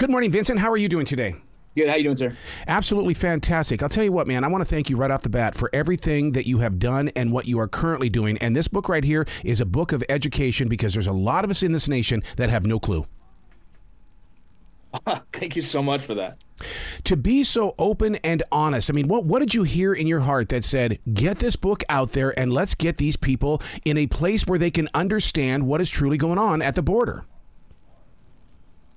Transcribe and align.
Good 0.00 0.08
morning, 0.08 0.30
Vincent. 0.30 0.58
How 0.58 0.70
are 0.70 0.78
you 0.78 0.88
doing 0.88 1.04
today? 1.04 1.34
Good. 1.76 1.90
How 1.90 1.96
you 1.96 2.04
doing, 2.04 2.16
sir? 2.16 2.34
Absolutely 2.66 3.12
fantastic. 3.12 3.82
I'll 3.82 3.90
tell 3.90 4.02
you 4.02 4.12
what, 4.12 4.26
man. 4.26 4.44
I 4.44 4.48
want 4.48 4.62
to 4.62 4.64
thank 4.64 4.88
you 4.88 4.96
right 4.96 5.10
off 5.10 5.20
the 5.20 5.28
bat 5.28 5.54
for 5.54 5.68
everything 5.74 6.32
that 6.32 6.46
you 6.46 6.60
have 6.60 6.78
done 6.78 7.10
and 7.14 7.32
what 7.32 7.46
you 7.46 7.60
are 7.60 7.68
currently 7.68 8.08
doing. 8.08 8.38
And 8.38 8.56
this 8.56 8.66
book 8.66 8.88
right 8.88 9.04
here 9.04 9.26
is 9.44 9.60
a 9.60 9.66
book 9.66 9.92
of 9.92 10.02
education 10.08 10.68
because 10.68 10.94
there's 10.94 11.06
a 11.06 11.12
lot 11.12 11.44
of 11.44 11.50
us 11.50 11.62
in 11.62 11.72
this 11.72 11.86
nation 11.86 12.22
that 12.36 12.48
have 12.48 12.64
no 12.64 12.80
clue. 12.80 13.04
Thank 15.34 15.54
you 15.54 15.60
so 15.60 15.82
much 15.82 16.02
for 16.02 16.14
that. 16.14 16.38
To 17.04 17.14
be 17.14 17.44
so 17.44 17.74
open 17.78 18.16
and 18.16 18.42
honest. 18.50 18.88
I 18.88 18.94
mean, 18.94 19.06
what 19.06 19.26
what 19.26 19.40
did 19.40 19.52
you 19.52 19.64
hear 19.64 19.92
in 19.92 20.06
your 20.06 20.20
heart 20.20 20.48
that 20.48 20.64
said, 20.64 20.98
"Get 21.12 21.40
this 21.40 21.56
book 21.56 21.84
out 21.90 22.12
there 22.12 22.30
and 22.38 22.54
let's 22.54 22.74
get 22.74 22.96
these 22.96 23.18
people 23.18 23.60
in 23.84 23.98
a 23.98 24.06
place 24.06 24.46
where 24.46 24.58
they 24.58 24.70
can 24.70 24.88
understand 24.94 25.66
what 25.66 25.82
is 25.82 25.90
truly 25.90 26.16
going 26.16 26.38
on 26.38 26.62
at 26.62 26.74
the 26.74 26.82
border?" 26.82 27.26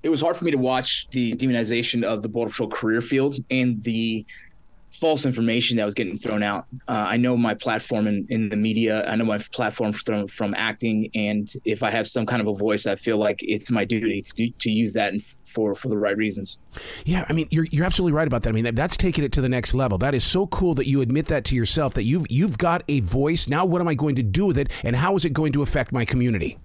It 0.03 0.09
was 0.09 0.21
hard 0.21 0.35
for 0.35 0.45
me 0.45 0.51
to 0.51 0.57
watch 0.57 1.07
the 1.11 1.33
demonization 1.33 2.03
of 2.03 2.21
the 2.21 2.29
Border 2.29 2.51
Patrol 2.51 2.69
career 2.69 3.01
field 3.01 3.37
and 3.49 3.81
the 3.83 4.25
false 4.93 5.25
information 5.25 5.77
that 5.77 5.85
was 5.85 5.93
getting 5.93 6.15
thrown 6.15 6.43
out. 6.43 6.65
Uh, 6.87 7.05
I 7.07 7.17
know 7.17 7.35
my 7.35 7.53
platform 7.53 8.07
in, 8.07 8.27
in 8.29 8.49
the 8.49 8.55
media. 8.55 9.05
I 9.07 9.15
know 9.15 9.25
my 9.25 9.39
platform 9.39 9.91
from 9.91 10.27
from 10.27 10.53
acting, 10.55 11.09
and 11.15 11.51
if 11.65 11.83
I 11.83 11.89
have 11.89 12.07
some 12.07 12.25
kind 12.25 12.41
of 12.41 12.47
a 12.47 12.53
voice, 12.53 12.85
I 12.85 12.95
feel 12.95 13.17
like 13.17 13.39
it's 13.41 13.71
my 13.71 13.85
duty 13.85 14.21
to, 14.21 14.49
to 14.49 14.69
use 14.69 14.93
that 14.93 15.13
for 15.21 15.73
for 15.73 15.87
the 15.87 15.97
right 15.97 16.15
reasons. 16.15 16.59
Yeah, 17.05 17.25
I 17.27 17.33
mean, 17.33 17.47
you're 17.49 17.65
you're 17.65 17.85
absolutely 17.85 18.15
right 18.15 18.27
about 18.27 18.43
that. 18.43 18.49
I 18.49 18.51
mean, 18.53 18.75
that's 18.75 18.97
taking 18.97 19.23
it 19.23 19.31
to 19.33 19.41
the 19.41 19.49
next 19.49 19.73
level. 19.73 19.97
That 19.97 20.13
is 20.13 20.23
so 20.23 20.47
cool 20.47 20.75
that 20.75 20.87
you 20.87 21.01
admit 21.01 21.25
that 21.27 21.45
to 21.45 21.55
yourself 21.55 21.93
that 21.95 22.03
you've 22.03 22.25
you've 22.29 22.57
got 22.57 22.83
a 22.87 22.99
voice. 23.01 23.47
Now, 23.47 23.65
what 23.65 23.81
am 23.81 23.87
I 23.87 23.95
going 23.95 24.15
to 24.15 24.23
do 24.23 24.45
with 24.45 24.57
it, 24.57 24.69
and 24.83 24.95
how 24.95 25.15
is 25.15 25.25
it 25.25 25.33
going 25.33 25.53
to 25.53 25.61
affect 25.61 25.91
my 25.91 26.05
community? 26.05 26.57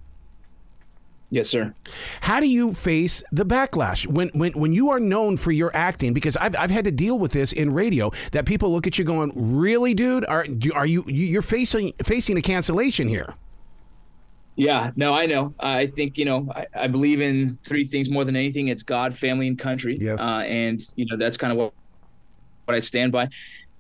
Yes, 1.30 1.48
sir. 1.48 1.74
How 2.23 2.41
do 2.41 2.48
you 2.48 2.73
face 2.73 3.23
the 3.32 3.45
backlash 3.45 4.06
when 4.06 4.28
when 4.30 4.52
when 4.52 4.73
you 4.73 4.88
are 4.91 4.98
known 5.00 5.37
for 5.37 5.52
your 5.52 5.70
acting? 5.77 6.14
Because 6.14 6.37
I've 6.38 6.56
I've 6.56 6.70
had 6.70 6.87
to 6.87 6.91
deal 6.91 7.18
with 7.18 7.32
this 7.32 7.52
in 7.52 7.73
radio 7.73 8.10
that 8.32 8.46
people 8.46 8.73
look 8.73 8.87
at 8.87 8.98
you 8.98 9.04
going, 9.04 9.32
"Really, 9.34 9.93
dude? 9.93 10.24
Are 10.24 10.45
do, 10.45 10.73
are 10.73 10.87
you 10.87 11.04
you're 11.06 11.43
facing 11.43 11.93
facing 12.02 12.38
a 12.38 12.43
cancellation 12.43 13.09
here?" 13.09 13.34
Yeah, 14.56 14.90
no, 14.96 15.12
I 15.12 15.26
know. 15.26 15.54
I 15.60 15.87
think 15.87 16.16
you 16.16 16.24
know 16.24 16.51
I, 16.54 16.66
I 16.74 16.87
believe 16.88 17.21
in 17.21 17.59
three 17.62 17.84
things 17.84 18.09
more 18.09 18.24
than 18.24 18.34
anything. 18.34 18.68
It's 18.68 18.82
God, 18.82 19.15
family, 19.15 19.49
and 19.49 19.59
country. 19.59 19.99
Yes, 20.01 20.23
uh, 20.23 20.38
and 20.38 20.82
you 20.96 21.04
know 21.04 21.18
that's 21.18 21.37
kind 21.37 21.52
of 21.52 21.59
what 21.59 21.73
what 22.69 22.77
I 22.77 22.80
stand 22.80 23.11
by. 23.11 23.29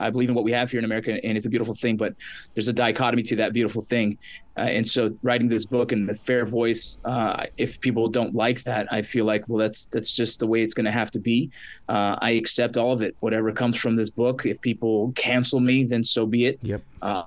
I 0.00 0.10
believe 0.10 0.28
in 0.28 0.34
what 0.36 0.44
we 0.44 0.52
have 0.52 0.70
here 0.70 0.78
in 0.78 0.84
America, 0.84 1.18
and 1.24 1.36
it's 1.36 1.46
a 1.46 1.50
beautiful 1.50 1.74
thing. 1.74 1.96
But 1.96 2.14
there's 2.54 2.68
a 2.68 2.72
dichotomy 2.72 3.22
to 3.24 3.36
that 3.36 3.52
beautiful 3.52 3.82
thing, 3.82 4.16
uh, 4.56 4.60
and 4.60 4.86
so 4.86 5.16
writing 5.22 5.48
this 5.48 5.66
book 5.66 5.90
and 5.90 6.08
the 6.08 6.14
fair 6.14 6.46
voice, 6.46 6.98
uh, 7.04 7.46
if 7.56 7.80
people 7.80 8.08
don't 8.08 8.32
like 8.34 8.62
that, 8.62 8.86
I 8.92 9.02
feel 9.02 9.24
like 9.24 9.48
well, 9.48 9.58
that's 9.58 9.86
that's 9.86 10.12
just 10.12 10.38
the 10.38 10.46
way 10.46 10.62
it's 10.62 10.72
going 10.72 10.86
to 10.86 10.92
have 10.92 11.10
to 11.12 11.18
be. 11.18 11.50
Uh, 11.88 12.16
I 12.20 12.30
accept 12.30 12.76
all 12.76 12.92
of 12.92 13.02
it, 13.02 13.16
whatever 13.20 13.50
comes 13.50 13.76
from 13.76 13.96
this 13.96 14.08
book. 14.08 14.46
If 14.46 14.60
people 14.60 15.12
cancel 15.16 15.58
me, 15.58 15.84
then 15.84 16.04
so 16.04 16.26
be 16.26 16.46
it. 16.46 16.60
Yep. 16.62 16.82
Uh, 17.02 17.24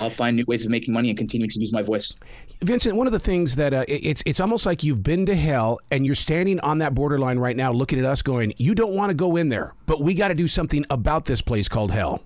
I'll 0.00 0.10
find 0.10 0.36
new 0.36 0.44
ways 0.46 0.64
of 0.64 0.70
making 0.70 0.92
money 0.92 1.08
and 1.08 1.18
continue 1.18 1.48
to 1.48 1.60
use 1.60 1.72
my 1.72 1.82
voice. 1.82 2.14
Vincent, 2.62 2.96
one 2.96 3.06
of 3.08 3.12
the 3.12 3.18
things 3.18 3.56
that 3.56 3.74
uh, 3.74 3.84
it's 3.88 4.22
it's 4.24 4.38
almost 4.38 4.66
like 4.66 4.84
you've 4.84 5.02
been 5.02 5.26
to 5.26 5.34
hell 5.34 5.80
and 5.90 6.06
you're 6.06 6.14
standing 6.14 6.60
on 6.60 6.78
that 6.78 6.94
borderline 6.94 7.38
right 7.38 7.56
now, 7.56 7.72
looking 7.72 7.98
at 7.98 8.04
us, 8.04 8.22
going, 8.22 8.52
"You 8.56 8.74
don't 8.74 8.94
want 8.94 9.10
to 9.10 9.14
go 9.14 9.36
in 9.36 9.48
there, 9.48 9.74
but 9.86 10.00
we 10.00 10.14
got 10.14 10.28
to 10.28 10.34
do 10.34 10.46
something 10.46 10.86
about 10.88 11.24
this 11.24 11.42
place 11.42 11.68
called 11.68 11.90
hell." 11.90 12.22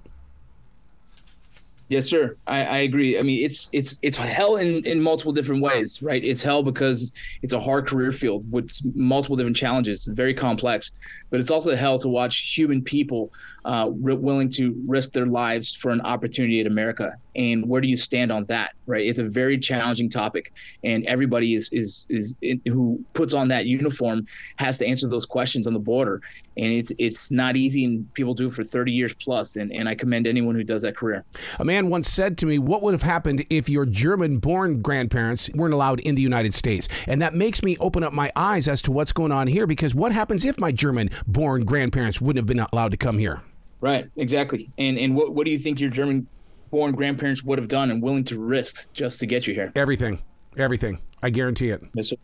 Yes, 1.88 2.06
sir. 2.06 2.36
I, 2.48 2.64
I, 2.64 2.78
agree. 2.78 3.16
I 3.16 3.22
mean, 3.22 3.44
it's 3.44 3.70
it's 3.72 3.96
it's 4.02 4.16
hell 4.16 4.56
in, 4.56 4.84
in 4.84 5.00
multiple 5.00 5.32
different 5.32 5.62
ways, 5.62 6.02
right? 6.02 6.22
It's 6.24 6.42
hell 6.42 6.64
because 6.64 7.12
it's 7.42 7.52
a 7.52 7.60
hard 7.60 7.86
career 7.86 8.10
field 8.10 8.50
with 8.50 8.72
multiple 8.96 9.36
different 9.36 9.56
challenges, 9.56 10.06
very 10.06 10.34
complex. 10.34 10.90
But 11.30 11.38
it's 11.38 11.50
also 11.50 11.76
hell 11.76 11.98
to 12.00 12.08
watch 12.08 12.56
human 12.56 12.82
people 12.82 13.32
uh, 13.64 13.88
willing 13.90 14.48
to 14.48 14.74
risk 14.86 15.12
their 15.12 15.26
lives 15.26 15.74
for 15.74 15.90
an 15.90 16.00
opportunity 16.00 16.60
at 16.60 16.66
America. 16.66 17.16
And 17.36 17.68
where 17.68 17.80
do 17.80 17.88
you 17.88 17.96
stand 17.96 18.32
on 18.32 18.44
that, 18.46 18.72
right? 18.86 19.06
It's 19.06 19.18
a 19.18 19.24
very 19.24 19.58
challenging 19.58 20.08
topic, 20.08 20.52
and 20.82 21.06
everybody 21.06 21.54
is 21.54 21.70
is 21.72 22.06
is 22.08 22.34
in, 22.42 22.60
who 22.66 23.04
puts 23.12 23.32
on 23.32 23.48
that 23.48 23.66
uniform 23.66 24.26
has 24.56 24.78
to 24.78 24.86
answer 24.86 25.06
those 25.06 25.26
questions 25.26 25.66
on 25.68 25.72
the 25.72 25.78
border. 25.78 26.20
And 26.56 26.72
it's 26.72 26.90
it's 26.98 27.30
not 27.30 27.54
easy, 27.56 27.84
and 27.84 28.12
people 28.14 28.34
do 28.34 28.46
it 28.46 28.54
for 28.54 28.64
30 28.64 28.90
years 28.90 29.14
plus. 29.14 29.54
And 29.54 29.72
and 29.72 29.88
I 29.88 29.94
commend 29.94 30.26
anyone 30.26 30.56
who 30.56 30.64
does 30.64 30.82
that 30.82 30.96
career. 30.96 31.24
I 31.60 31.62
mean 31.62 31.75
man 31.76 31.90
once 31.90 32.10
said 32.10 32.38
to 32.38 32.46
me, 32.46 32.58
What 32.58 32.82
would 32.82 32.94
have 32.94 33.02
happened 33.02 33.44
if 33.50 33.68
your 33.68 33.84
German 33.84 34.38
born 34.38 34.80
grandparents 34.80 35.50
weren't 35.54 35.74
allowed 35.74 36.00
in 36.00 36.14
the 36.14 36.22
United 36.22 36.54
States? 36.54 36.88
And 37.06 37.20
that 37.20 37.34
makes 37.34 37.62
me 37.62 37.76
open 37.78 38.02
up 38.02 38.12
my 38.12 38.32
eyes 38.34 38.66
as 38.66 38.80
to 38.82 38.92
what's 38.92 39.12
going 39.12 39.32
on 39.32 39.46
here 39.46 39.66
because 39.66 39.94
what 39.94 40.12
happens 40.12 40.44
if 40.44 40.58
my 40.58 40.72
German 40.72 41.10
born 41.26 41.64
grandparents 41.64 42.20
wouldn't 42.20 42.38
have 42.38 42.46
been 42.46 42.66
allowed 42.72 42.92
to 42.92 42.96
come 42.96 43.18
here? 43.18 43.42
Right, 43.80 44.10
exactly. 44.16 44.70
And 44.78 44.98
and 44.98 45.14
what, 45.14 45.34
what 45.34 45.44
do 45.44 45.50
you 45.50 45.58
think 45.58 45.80
your 45.80 45.90
German 45.90 46.26
born 46.70 46.92
grandparents 46.92 47.42
would 47.42 47.58
have 47.58 47.68
done 47.68 47.90
and 47.90 48.02
willing 48.02 48.24
to 48.24 48.38
risk 48.38 48.92
just 48.92 49.20
to 49.20 49.26
get 49.26 49.46
you 49.46 49.54
here? 49.54 49.72
Everything. 49.76 50.18
Everything. 50.56 50.98
I 51.22 51.30
guarantee 51.30 51.70
it. 51.70 51.82
Yes, 51.94 52.08
sir. 52.08 52.16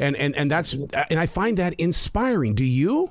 And 0.00 0.16
and 0.16 0.34
and 0.34 0.50
that's 0.50 0.74
and 0.74 1.20
I 1.20 1.26
find 1.26 1.56
that 1.58 1.74
inspiring. 1.74 2.54
Do 2.54 2.64
you? 2.64 3.10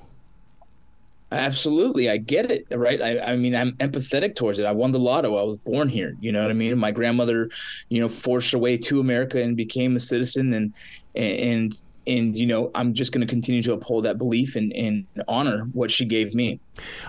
Absolutely, 1.31 2.09
I 2.09 2.17
get 2.17 2.49
it. 2.49 2.65
Right. 2.71 3.01
I, 3.01 3.19
I 3.19 3.35
mean, 3.35 3.53
I'm 3.53 3.73
empathetic 3.73 4.35
towards 4.35 4.59
it. 4.59 4.65
I 4.65 4.71
won 4.71 4.91
the 4.91 4.99
lotto. 4.99 5.35
I 5.35 5.43
was 5.43 5.57
born 5.57 5.89
here. 5.89 6.15
You 6.21 6.31
know 6.31 6.41
what 6.41 6.49
I 6.49 6.53
mean? 6.53 6.77
My 6.77 6.91
grandmother, 6.91 7.49
you 7.89 7.99
know, 7.99 8.07
forced 8.07 8.51
her 8.53 8.57
way 8.57 8.77
to 8.77 9.01
America 9.01 9.41
and 9.41 9.57
became 9.57 9.95
a 9.97 9.99
citizen, 9.99 10.53
and 10.53 10.73
and 11.15 11.81
and 12.07 12.37
you 12.37 12.47
know, 12.47 12.71
I'm 12.73 12.93
just 12.93 13.11
going 13.11 13.27
to 13.27 13.29
continue 13.29 13.61
to 13.63 13.73
uphold 13.73 14.05
that 14.05 14.17
belief 14.17 14.55
and, 14.55 14.71
and 14.73 15.05
honor 15.27 15.67
what 15.73 15.91
she 15.91 16.05
gave 16.05 16.33
me. 16.33 16.61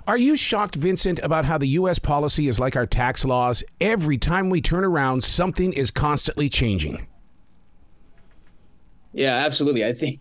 Are 0.09 0.19
you 0.19 0.37
shocked, 0.37 0.75
Vincent, 0.75 1.21
about 1.21 1.45
how 1.45 1.57
the 1.57 1.69
U.S. 1.69 2.01
policy 2.01 2.49
is 2.49 2.59
like 2.59 2.75
our 2.75 2.87
tax 2.87 3.25
laws? 3.25 3.63
Every 3.81 4.19
time 4.19 4.51
we 4.51 4.61
turn 4.61 4.85
around, 4.85 5.23
something 5.23 5.73
is 5.73 5.93
constantly 5.93 6.49
changing. 6.49 7.07
Yeah, 9.13 9.37
absolutely. 9.37 9.85
I 9.85 9.93
think 9.93 10.21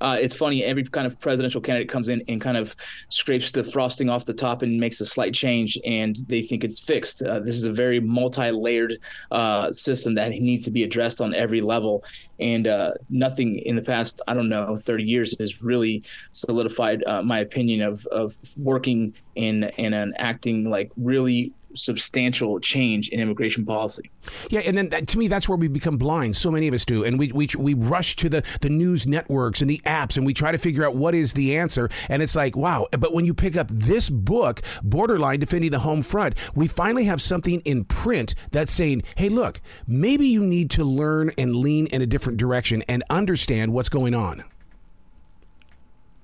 uh, 0.00 0.16
it's 0.20 0.34
funny 0.34 0.64
every 0.64 0.84
kind 0.84 1.06
of 1.06 1.18
presidential 1.20 1.60
candidate 1.60 1.88
comes 1.88 2.08
in 2.08 2.22
and 2.28 2.40
kind 2.40 2.56
of 2.56 2.74
scrapes 3.08 3.52
the 3.52 3.64
frosting 3.64 4.08
off 4.08 4.24
the 4.24 4.34
top 4.34 4.62
and 4.62 4.78
makes 4.78 5.00
a 5.00 5.06
slight 5.06 5.34
change 5.34 5.78
and 5.84 6.16
they 6.28 6.40
think 6.40 6.64
it's 6.64 6.80
fixed. 6.80 7.22
Uh, 7.22 7.40
this 7.40 7.54
is 7.54 7.64
a 7.64 7.72
very 7.72 8.00
multi-layered 8.00 8.98
uh, 9.30 9.70
system 9.72 10.14
that 10.14 10.30
needs 10.30 10.64
to 10.64 10.70
be 10.70 10.84
addressed 10.84 11.20
on 11.20 11.34
every 11.34 11.60
level. 11.60 12.04
And 12.38 12.66
uh, 12.66 12.92
nothing 13.10 13.58
in 13.60 13.76
the 13.76 13.82
past 13.82 14.20
i 14.26 14.34
don't 14.34 14.48
know 14.48 14.76
30 14.76 15.04
years 15.04 15.34
has 15.38 15.62
really 15.62 16.02
solidified 16.32 17.02
uh, 17.06 17.22
my 17.22 17.38
opinion 17.40 17.82
of, 17.82 18.06
of 18.06 18.36
working 18.56 19.14
in 19.34 19.64
in 19.76 19.92
an 19.92 20.14
acting 20.18 20.70
like 20.70 20.90
really 20.96 21.52
substantial 21.78 22.60
change 22.60 23.08
in 23.08 23.20
immigration 23.20 23.64
policy. 23.64 24.10
Yeah, 24.50 24.60
and 24.60 24.76
then 24.76 24.88
that, 24.90 25.08
to 25.08 25.18
me, 25.18 25.28
that's 25.28 25.48
where 25.48 25.56
we 25.56 25.68
become 25.68 25.96
blind. 25.96 26.36
So 26.36 26.50
many 26.50 26.68
of 26.68 26.74
us 26.74 26.84
do, 26.84 27.04
and 27.04 27.18
we 27.18 27.32
we 27.32 27.48
we 27.56 27.74
rush 27.74 28.16
to 28.16 28.28
the 28.28 28.42
the 28.60 28.68
news 28.68 29.06
networks 29.06 29.60
and 29.60 29.70
the 29.70 29.80
apps, 29.86 30.16
and 30.16 30.26
we 30.26 30.34
try 30.34 30.52
to 30.52 30.58
figure 30.58 30.84
out 30.84 30.96
what 30.96 31.14
is 31.14 31.32
the 31.32 31.56
answer. 31.56 31.88
And 32.08 32.22
it's 32.22 32.36
like, 32.36 32.56
wow! 32.56 32.86
But 32.90 33.14
when 33.14 33.24
you 33.24 33.34
pick 33.34 33.56
up 33.56 33.68
this 33.68 34.10
book, 34.10 34.62
Borderline 34.82 35.40
Defending 35.40 35.70
the 35.70 35.80
Home 35.80 36.02
Front, 36.02 36.34
we 36.54 36.66
finally 36.66 37.04
have 37.04 37.22
something 37.22 37.60
in 37.60 37.84
print 37.84 38.34
that's 38.50 38.72
saying, 38.72 39.02
hey, 39.16 39.28
look, 39.28 39.60
maybe 39.86 40.26
you 40.26 40.42
need 40.42 40.70
to 40.72 40.84
learn 40.84 41.30
and 41.38 41.56
lean 41.56 41.86
in 41.88 42.02
a 42.02 42.06
different 42.06 42.38
direction 42.38 42.82
and 42.88 43.02
understand 43.10 43.72
what's 43.72 43.88
going 43.88 44.14
on. 44.14 44.44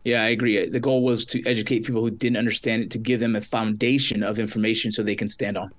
Yeah, 0.05 0.23
I 0.23 0.29
agree. 0.29 0.69
The 0.69 0.81
goal 0.81 1.03
was 1.03 1.25
to 1.27 1.43
educate 1.47 1.85
people 1.85 2.03
who 2.03 2.11
didn't 2.11 2.37
understand 2.37 2.83
it, 2.83 2.91
to 2.93 2.99
give 2.99 3.21
them 3.21 3.37
a 3.37 3.41
foundation 3.41 4.23
of 4.23 4.39
information 4.39 4.93
so 4.93 5.03
they 5.03 5.15
can 5.15 5.29
stand 5.29 5.57
on. 5.57 5.73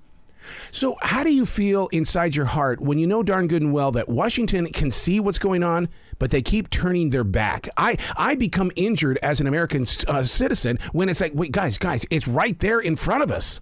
So, 0.72 0.96
how 1.02 1.24
do 1.24 1.32
you 1.32 1.46
feel 1.46 1.88
inside 1.88 2.36
your 2.36 2.46
heart 2.46 2.82
when 2.82 2.98
you 2.98 3.08
know 3.08 3.24
darn 3.24 3.48
good 3.48 3.62
and 3.62 3.74
well 3.74 3.92
that 3.92 4.10
Washington 4.10 4.68
can 4.72 4.92
see 4.92 5.20
what's 5.20 5.40
going 5.40 5.64
on, 5.64 5.90
but 6.20 6.32
they 6.32 6.42
keep 6.42 6.70
turning 6.70 7.10
their 7.10 7.24
back? 7.24 7.70
I, 7.78 7.98
I 8.16 8.36
become 8.36 8.72
injured 8.76 9.18
as 9.24 9.40
an 9.42 9.48
American 9.48 9.86
uh, 10.08 10.24
citizen 10.24 10.80
when 10.92 11.10
it's 11.10 11.22
like, 11.22 11.34
wait, 11.34 11.52
guys, 11.52 11.78
guys, 11.78 12.06
it's 12.10 12.28
right 12.28 12.58
there 12.60 12.80
in 12.80 12.96
front 12.96 13.24
of 13.24 13.32
us. 13.32 13.60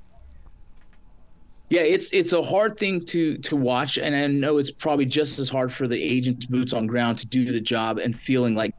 Yeah, 1.70 1.82
it's 1.82 2.12
it's 2.12 2.34
a 2.34 2.44
hard 2.44 2.78
thing 2.78 3.04
to 3.06 3.38
to 3.38 3.56
watch, 3.56 3.98
and 3.98 4.16
I 4.16 4.28
know 4.28 4.58
it's 4.58 4.72
probably 4.72 5.06
just 5.06 5.40
as 5.40 5.50
hard 5.50 5.72
for 5.72 5.88
the 5.88 6.02
agents' 6.02 6.46
boots 6.46 6.74
on 6.74 6.86
ground 6.86 7.18
to 7.20 7.28
do 7.28 7.46
the 7.46 7.62
job 7.62 7.98
and 7.98 8.16
feeling 8.16 8.54
like 8.54 8.76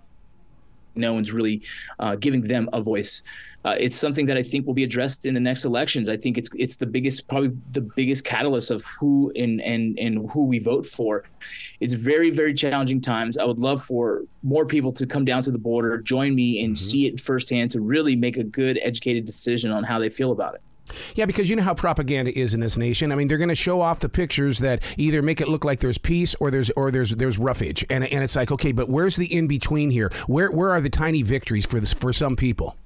no 0.94 1.12
one's 1.12 1.32
really 1.32 1.62
uh, 1.99 2.17
giving 2.17 2.41
them 2.41 2.69
a 2.73 2.82
voice. 2.82 3.23
Uh, 3.64 3.75
it's 3.79 3.96
something 3.96 4.26
that 4.26 4.37
I 4.37 4.43
think 4.43 4.67
will 4.67 4.75
be 4.75 4.85
addressed 4.85 5.25
in 5.25 5.32
the 5.32 5.41
next 5.41 5.64
elections. 5.64 6.08
I 6.08 6.17
think 6.17 6.37
it's 6.37 6.50
it's 6.55 6.76
the 6.76 6.87
biggest, 6.87 7.29
probably 7.29 7.52
the 7.73 7.81
biggest 7.81 8.25
catalyst 8.25 8.70
of 8.70 8.85
who 8.85 9.32
and 9.37 9.61
and 9.62 9.99
and 9.99 10.31
who 10.31 10.44
we 10.44 10.58
vote 10.58 10.85
for. 10.85 11.25
It's 11.81 11.94
very 11.94 12.31
very 12.31 12.52
challenging 12.52 13.00
times. 13.00 13.38
I 13.38 13.44
would 13.44 13.61
love 13.61 13.82
for 13.82 14.25
more 14.43 14.67
people 14.67 14.93
to 14.93 15.06
come 15.06 15.25
down 15.25 15.43
to 15.44 15.50
the 15.50 15.58
border, 15.58 16.00
join 16.00 16.35
me, 16.35 16.62
and 16.64 16.75
mm-hmm. 16.75 16.85
see 16.85 17.06
it 17.06 17.20
firsthand 17.20 17.70
to 17.70 17.81
really 17.81 18.17
make 18.17 18.37
a 18.37 18.44
good, 18.44 18.79
educated 18.82 19.25
decision 19.25 19.70
on 19.70 19.82
how 19.82 19.99
they 19.99 20.11
feel 20.11 20.32
about 20.32 20.55
it. 20.55 20.62
Yeah, 21.15 21.25
because 21.27 21.49
you 21.49 21.57
know 21.57 21.63
how 21.63 21.75
propaganda 21.75 22.37
is 22.39 22.55
in 22.55 22.61
this 22.61 22.77
nation. 22.77 23.11
I 23.11 23.15
mean, 23.15 23.29
they're 23.29 23.39
going 23.39 23.49
to 23.49 23.55
show 23.55 23.81
off 23.81 24.01
the 24.01 24.09
pictures 24.09 24.59
that 24.59 24.83
either 24.97 25.23
make 25.23 25.41
it 25.41 25.49
look 25.49 25.65
like 25.65 25.81
there's 25.81 25.99
peace 25.99 26.35
or 26.37 26.51
there's 26.51 26.71
or 26.71 26.91
there's 26.91 27.11
there's 27.11 27.39
roughage, 27.39 27.85
and 27.91 28.05
and 28.05 28.23
it's 28.23 28.37
like, 28.37 28.53
okay, 28.53 28.73
but 28.73 28.89
where's 28.89 29.17
the 29.17 29.33
in 29.33 29.47
between 29.47 29.91
here? 29.91 30.13
Where 30.27 30.51
where 30.51 30.71
are 30.71 30.81
the 30.81 30.91
tiny 30.91 31.23
victories 31.23 31.67
for 31.67 31.81
this 31.81 31.93
for 31.93 32.13
some 32.13 32.37
people? 32.37 32.77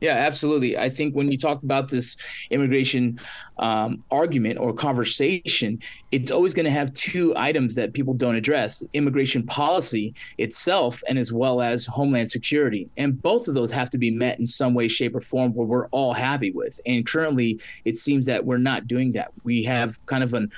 Yeah, 0.00 0.14
absolutely. 0.14 0.78
I 0.78 0.88
think 0.88 1.14
when 1.14 1.30
you 1.30 1.36
talk 1.36 1.62
about 1.62 1.88
this 1.88 2.16
immigration 2.50 3.18
um, 3.58 4.02
argument 4.10 4.58
or 4.58 4.72
conversation, 4.72 5.78
it's 6.10 6.30
always 6.30 6.54
going 6.54 6.64
to 6.64 6.70
have 6.70 6.90
two 6.94 7.34
items 7.36 7.74
that 7.74 7.92
people 7.92 8.14
don't 8.14 8.34
address 8.34 8.82
immigration 8.94 9.44
policy 9.44 10.14
itself, 10.38 11.02
and 11.08 11.18
as 11.18 11.32
well 11.32 11.60
as 11.60 11.84
homeland 11.84 12.30
security. 12.30 12.88
And 12.96 13.20
both 13.20 13.46
of 13.46 13.54
those 13.54 13.70
have 13.72 13.90
to 13.90 13.98
be 13.98 14.10
met 14.10 14.38
in 14.38 14.46
some 14.46 14.72
way, 14.72 14.88
shape, 14.88 15.14
or 15.14 15.20
form 15.20 15.52
where 15.52 15.66
we're 15.66 15.88
all 15.88 16.14
happy 16.14 16.50
with. 16.50 16.80
And 16.86 17.06
currently, 17.06 17.60
it 17.84 17.98
seems 17.98 18.24
that 18.26 18.46
we're 18.46 18.56
not 18.58 18.86
doing 18.86 19.12
that. 19.12 19.32
We 19.44 19.64
have 19.64 20.04
kind 20.06 20.24
of 20.24 20.32
an 20.32 20.50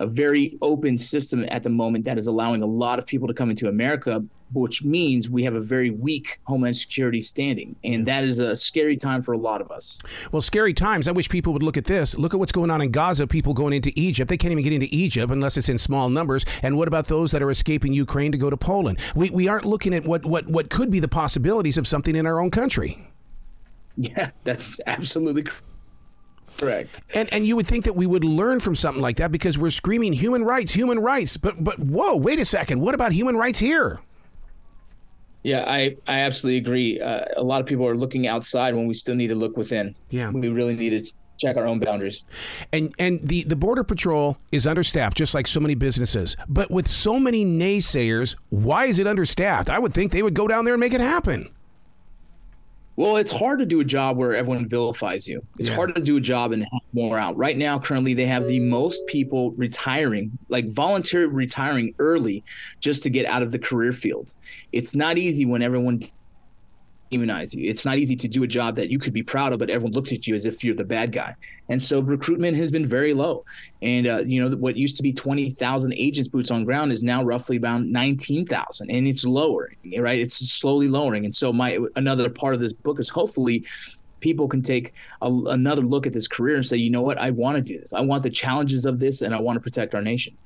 a 0.00 0.06
very 0.06 0.56
open 0.62 0.96
system 0.96 1.44
at 1.48 1.64
the 1.64 1.70
moment 1.70 2.04
that 2.04 2.18
is 2.18 2.28
allowing 2.28 2.62
a 2.62 2.66
lot 2.66 3.00
of 3.00 3.06
people 3.06 3.26
to 3.26 3.34
come 3.34 3.50
into 3.50 3.68
America, 3.68 4.24
which 4.52 4.82
means 4.82 5.28
we 5.28 5.42
have 5.44 5.54
a 5.54 5.60
very 5.60 5.90
weak 5.90 6.38
homeland 6.44 6.76
security 6.76 7.20
standing. 7.20 7.76
And 7.84 8.06
that 8.06 8.24
is 8.24 8.38
a 8.38 8.56
scary 8.56 8.96
time 8.96 9.22
for 9.22 9.32
a 9.32 9.38
lot 9.38 9.60
of 9.60 9.70
us. 9.70 9.98
Well, 10.32 10.42
scary 10.42 10.74
times. 10.74 11.08
I 11.08 11.12
wish 11.12 11.28
people 11.28 11.52
would 11.52 11.62
look 11.62 11.76
at 11.76 11.84
this. 11.84 12.16
Look 12.16 12.34
at 12.34 12.40
what's 12.40 12.52
going 12.52 12.70
on 12.70 12.80
in 12.80 12.90
Gaza, 12.90 13.26
people 13.26 13.54
going 13.54 13.72
into 13.72 13.92
Egypt. 13.96 14.28
They 14.28 14.36
can't 14.36 14.52
even 14.52 14.64
get 14.64 14.72
into 14.72 14.88
Egypt 14.90 15.32
unless 15.32 15.56
it's 15.56 15.68
in 15.68 15.78
small 15.78 16.08
numbers. 16.08 16.44
And 16.62 16.76
what 16.76 16.88
about 16.88 17.06
those 17.06 17.30
that 17.32 17.42
are 17.42 17.50
escaping 17.50 17.92
Ukraine 17.92 18.32
to 18.32 18.38
go 18.38 18.50
to 18.50 18.56
Poland? 18.56 18.98
We, 19.14 19.30
we 19.30 19.48
aren't 19.48 19.64
looking 19.64 19.94
at 19.94 20.04
what, 20.04 20.24
what, 20.24 20.48
what 20.48 20.70
could 20.70 20.90
be 20.90 21.00
the 21.00 21.08
possibilities 21.08 21.78
of 21.78 21.86
something 21.86 22.16
in 22.16 22.26
our 22.26 22.40
own 22.40 22.50
country. 22.50 23.04
Yeah, 24.00 24.30
that's 24.44 24.78
absolutely 24.86 25.42
Correct. 26.58 27.00
And 27.14 27.32
and 27.32 27.46
you 27.46 27.54
would 27.56 27.66
think 27.66 27.84
that 27.84 27.94
we 27.94 28.04
would 28.04 28.24
learn 28.24 28.58
from 28.58 28.74
something 28.74 29.00
like 29.00 29.16
that 29.18 29.30
because 29.30 29.56
we're 29.56 29.70
screaming 29.70 30.12
human 30.12 30.42
rights, 30.42 30.74
human 30.74 30.98
rights. 30.98 31.36
But 31.36 31.62
but 31.62 31.78
whoa, 31.78 32.16
wait 32.16 32.40
a 32.40 32.44
second. 32.44 32.80
What 32.80 32.94
about 32.94 33.12
human 33.12 33.36
rights 33.36 33.60
here? 33.60 34.00
Yeah, 35.42 35.64
I, 35.66 35.96
I 36.06 36.20
absolutely 36.20 36.58
agree. 36.58 37.00
Uh, 37.00 37.24
a 37.36 37.42
lot 37.42 37.60
of 37.60 37.66
people 37.66 37.86
are 37.86 37.96
looking 37.96 38.26
outside 38.26 38.74
when 38.74 38.86
we 38.86 38.94
still 38.94 39.14
need 39.14 39.28
to 39.28 39.34
look 39.34 39.56
within. 39.56 39.94
Yeah. 40.10 40.30
We 40.30 40.48
really 40.48 40.74
need 40.74 40.90
to 40.90 41.12
check 41.38 41.56
our 41.56 41.66
own 41.66 41.78
boundaries. 41.78 42.24
And 42.72 42.92
and 42.98 43.20
the, 43.26 43.44
the 43.44 43.56
border 43.56 43.84
patrol 43.84 44.38
is 44.50 44.66
understaffed, 44.66 45.16
just 45.16 45.34
like 45.34 45.46
so 45.46 45.60
many 45.60 45.74
businesses. 45.74 46.36
But 46.48 46.70
with 46.70 46.88
so 46.88 47.18
many 47.20 47.44
naysayers, 47.44 48.34
why 48.50 48.86
is 48.86 48.98
it 48.98 49.06
understaffed? 49.06 49.70
I 49.70 49.78
would 49.78 49.94
think 49.94 50.12
they 50.12 50.22
would 50.22 50.34
go 50.34 50.48
down 50.48 50.64
there 50.64 50.74
and 50.74 50.80
make 50.80 50.92
it 50.92 51.00
happen. 51.00 51.48
Well, 52.98 53.16
it's 53.16 53.30
hard 53.30 53.60
to 53.60 53.64
do 53.64 53.78
a 53.78 53.84
job 53.84 54.16
where 54.16 54.34
everyone 54.34 54.68
vilifies 54.68 55.28
you. 55.28 55.40
It's 55.56 55.68
yeah. 55.68 55.76
hard 55.76 55.94
to 55.94 56.00
do 56.00 56.16
a 56.16 56.20
job 56.20 56.50
and 56.50 56.66
help 56.68 56.82
more 56.92 57.16
out. 57.16 57.36
Right 57.36 57.56
now, 57.56 57.78
currently, 57.78 58.12
they 58.12 58.26
have 58.26 58.48
the 58.48 58.58
most 58.58 59.06
people 59.06 59.52
retiring, 59.52 60.36
like 60.48 60.68
voluntary 60.68 61.28
retiring 61.28 61.94
early 62.00 62.42
just 62.80 63.04
to 63.04 63.10
get 63.10 63.24
out 63.24 63.40
of 63.40 63.52
the 63.52 63.58
career 63.60 63.92
field. 63.92 64.34
It's 64.72 64.96
not 64.96 65.16
easy 65.16 65.46
when 65.46 65.62
everyone 65.62 66.02
demonize 67.10 67.54
you. 67.54 67.68
It's 67.68 67.84
not 67.84 67.98
easy 67.98 68.16
to 68.16 68.28
do 68.28 68.42
a 68.42 68.46
job 68.46 68.74
that 68.76 68.90
you 68.90 68.98
could 68.98 69.12
be 69.12 69.22
proud 69.22 69.52
of, 69.52 69.58
but 69.58 69.70
everyone 69.70 69.92
looks 69.92 70.12
at 70.12 70.26
you 70.26 70.34
as 70.34 70.44
if 70.46 70.62
you're 70.62 70.74
the 70.74 70.84
bad 70.84 71.12
guy. 71.12 71.34
And 71.68 71.82
so 71.82 72.00
recruitment 72.00 72.56
has 72.56 72.70
been 72.70 72.86
very 72.86 73.14
low. 73.14 73.44
And 73.82 74.06
uh, 74.06 74.22
you 74.24 74.40
know 74.40 74.56
what 74.56 74.76
used 74.76 74.96
to 74.96 75.02
be 75.02 75.12
twenty 75.12 75.50
thousand 75.50 75.94
agents 75.94 76.28
boots 76.28 76.50
on 76.50 76.64
ground 76.64 76.92
is 76.92 77.02
now 77.02 77.22
roughly 77.22 77.56
about 77.56 77.82
nineteen 77.82 78.46
thousand, 78.46 78.90
and 78.90 79.06
it's 79.06 79.24
lowering. 79.24 79.76
Right, 79.98 80.18
it's 80.18 80.36
slowly 80.50 80.88
lowering. 80.88 81.24
And 81.24 81.34
so 81.34 81.52
my 81.52 81.78
another 81.96 82.30
part 82.30 82.54
of 82.54 82.60
this 82.60 82.72
book 82.72 83.00
is 83.00 83.08
hopefully 83.08 83.64
people 84.20 84.48
can 84.48 84.62
take 84.62 84.94
a, 85.22 85.32
another 85.46 85.82
look 85.82 86.06
at 86.06 86.12
this 86.12 86.28
career 86.28 86.56
and 86.56 86.64
say, 86.64 86.76
you 86.76 86.90
know 86.90 87.02
what, 87.02 87.18
I 87.18 87.30
want 87.30 87.56
to 87.56 87.62
do 87.62 87.78
this. 87.78 87.92
I 87.92 88.00
want 88.00 88.22
the 88.22 88.30
challenges 88.30 88.84
of 88.84 88.98
this, 88.98 89.22
and 89.22 89.34
I 89.34 89.40
want 89.40 89.56
to 89.56 89.60
protect 89.60 89.94
our 89.94 90.02
nation. 90.02 90.36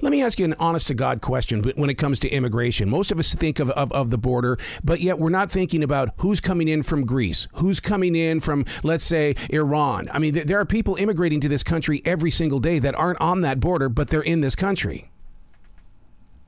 Let 0.00 0.10
me 0.10 0.22
ask 0.22 0.38
you 0.38 0.44
an 0.44 0.54
honest 0.58 0.86
to 0.88 0.94
God 0.94 1.20
question 1.20 1.62
when 1.76 1.90
it 1.90 1.94
comes 1.94 2.18
to 2.20 2.28
immigration. 2.28 2.88
Most 2.88 3.10
of 3.10 3.18
us 3.18 3.34
think 3.34 3.58
of, 3.58 3.70
of, 3.70 3.92
of, 3.92 4.10
the 4.10 4.18
border, 4.18 4.58
but 4.82 5.00
yet 5.00 5.18
we're 5.18 5.30
not 5.30 5.50
thinking 5.50 5.82
about 5.82 6.10
who's 6.18 6.40
coming 6.40 6.68
in 6.68 6.82
from 6.82 7.04
Greece, 7.04 7.46
who's 7.54 7.80
coming 7.80 8.16
in 8.16 8.40
from, 8.40 8.64
let's 8.82 9.04
say, 9.04 9.36
Iran. 9.50 10.08
I 10.12 10.18
mean, 10.18 10.34
there 10.34 10.58
are 10.58 10.64
people 10.64 10.96
immigrating 10.96 11.40
to 11.40 11.48
this 11.48 11.62
country 11.62 12.02
every 12.04 12.30
single 12.30 12.60
day 12.60 12.78
that 12.80 12.94
aren't 12.94 13.20
on 13.20 13.42
that 13.42 13.60
border, 13.60 13.88
but 13.88 14.08
they're 14.08 14.22
in 14.22 14.40
this 14.40 14.56
country. 14.56 15.10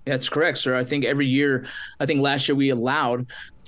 That's 0.05 0.29
correct, 0.29 0.59
sir. 0.59 0.75
I 0.75 0.85
think 0.85 1.05
every 1.05 1.27
year, 1.27 1.67
I 2.01 2.07
think 2.07 2.21
last 2.21 2.49
year 2.49 2.57
we 2.57 2.71
allowed 2.71 3.27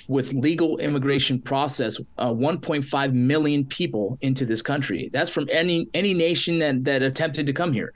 with 0.08 0.32
legal 0.32 0.78
immigration 0.78 1.40
process 1.40 2.00
uh, 2.18 2.30
1.5 2.30 3.12
million 3.12 3.64
people 3.64 4.18
into 4.20 4.44
this 4.44 4.60
country. 4.60 5.10
That's 5.12 5.30
from 5.30 5.48
any 5.52 5.88
any 5.94 6.12
nation 6.12 6.58
that, 6.58 6.82
that 6.84 7.02
attempted 7.02 7.46
to 7.46 7.52
come 7.52 7.72
here. 7.72 7.92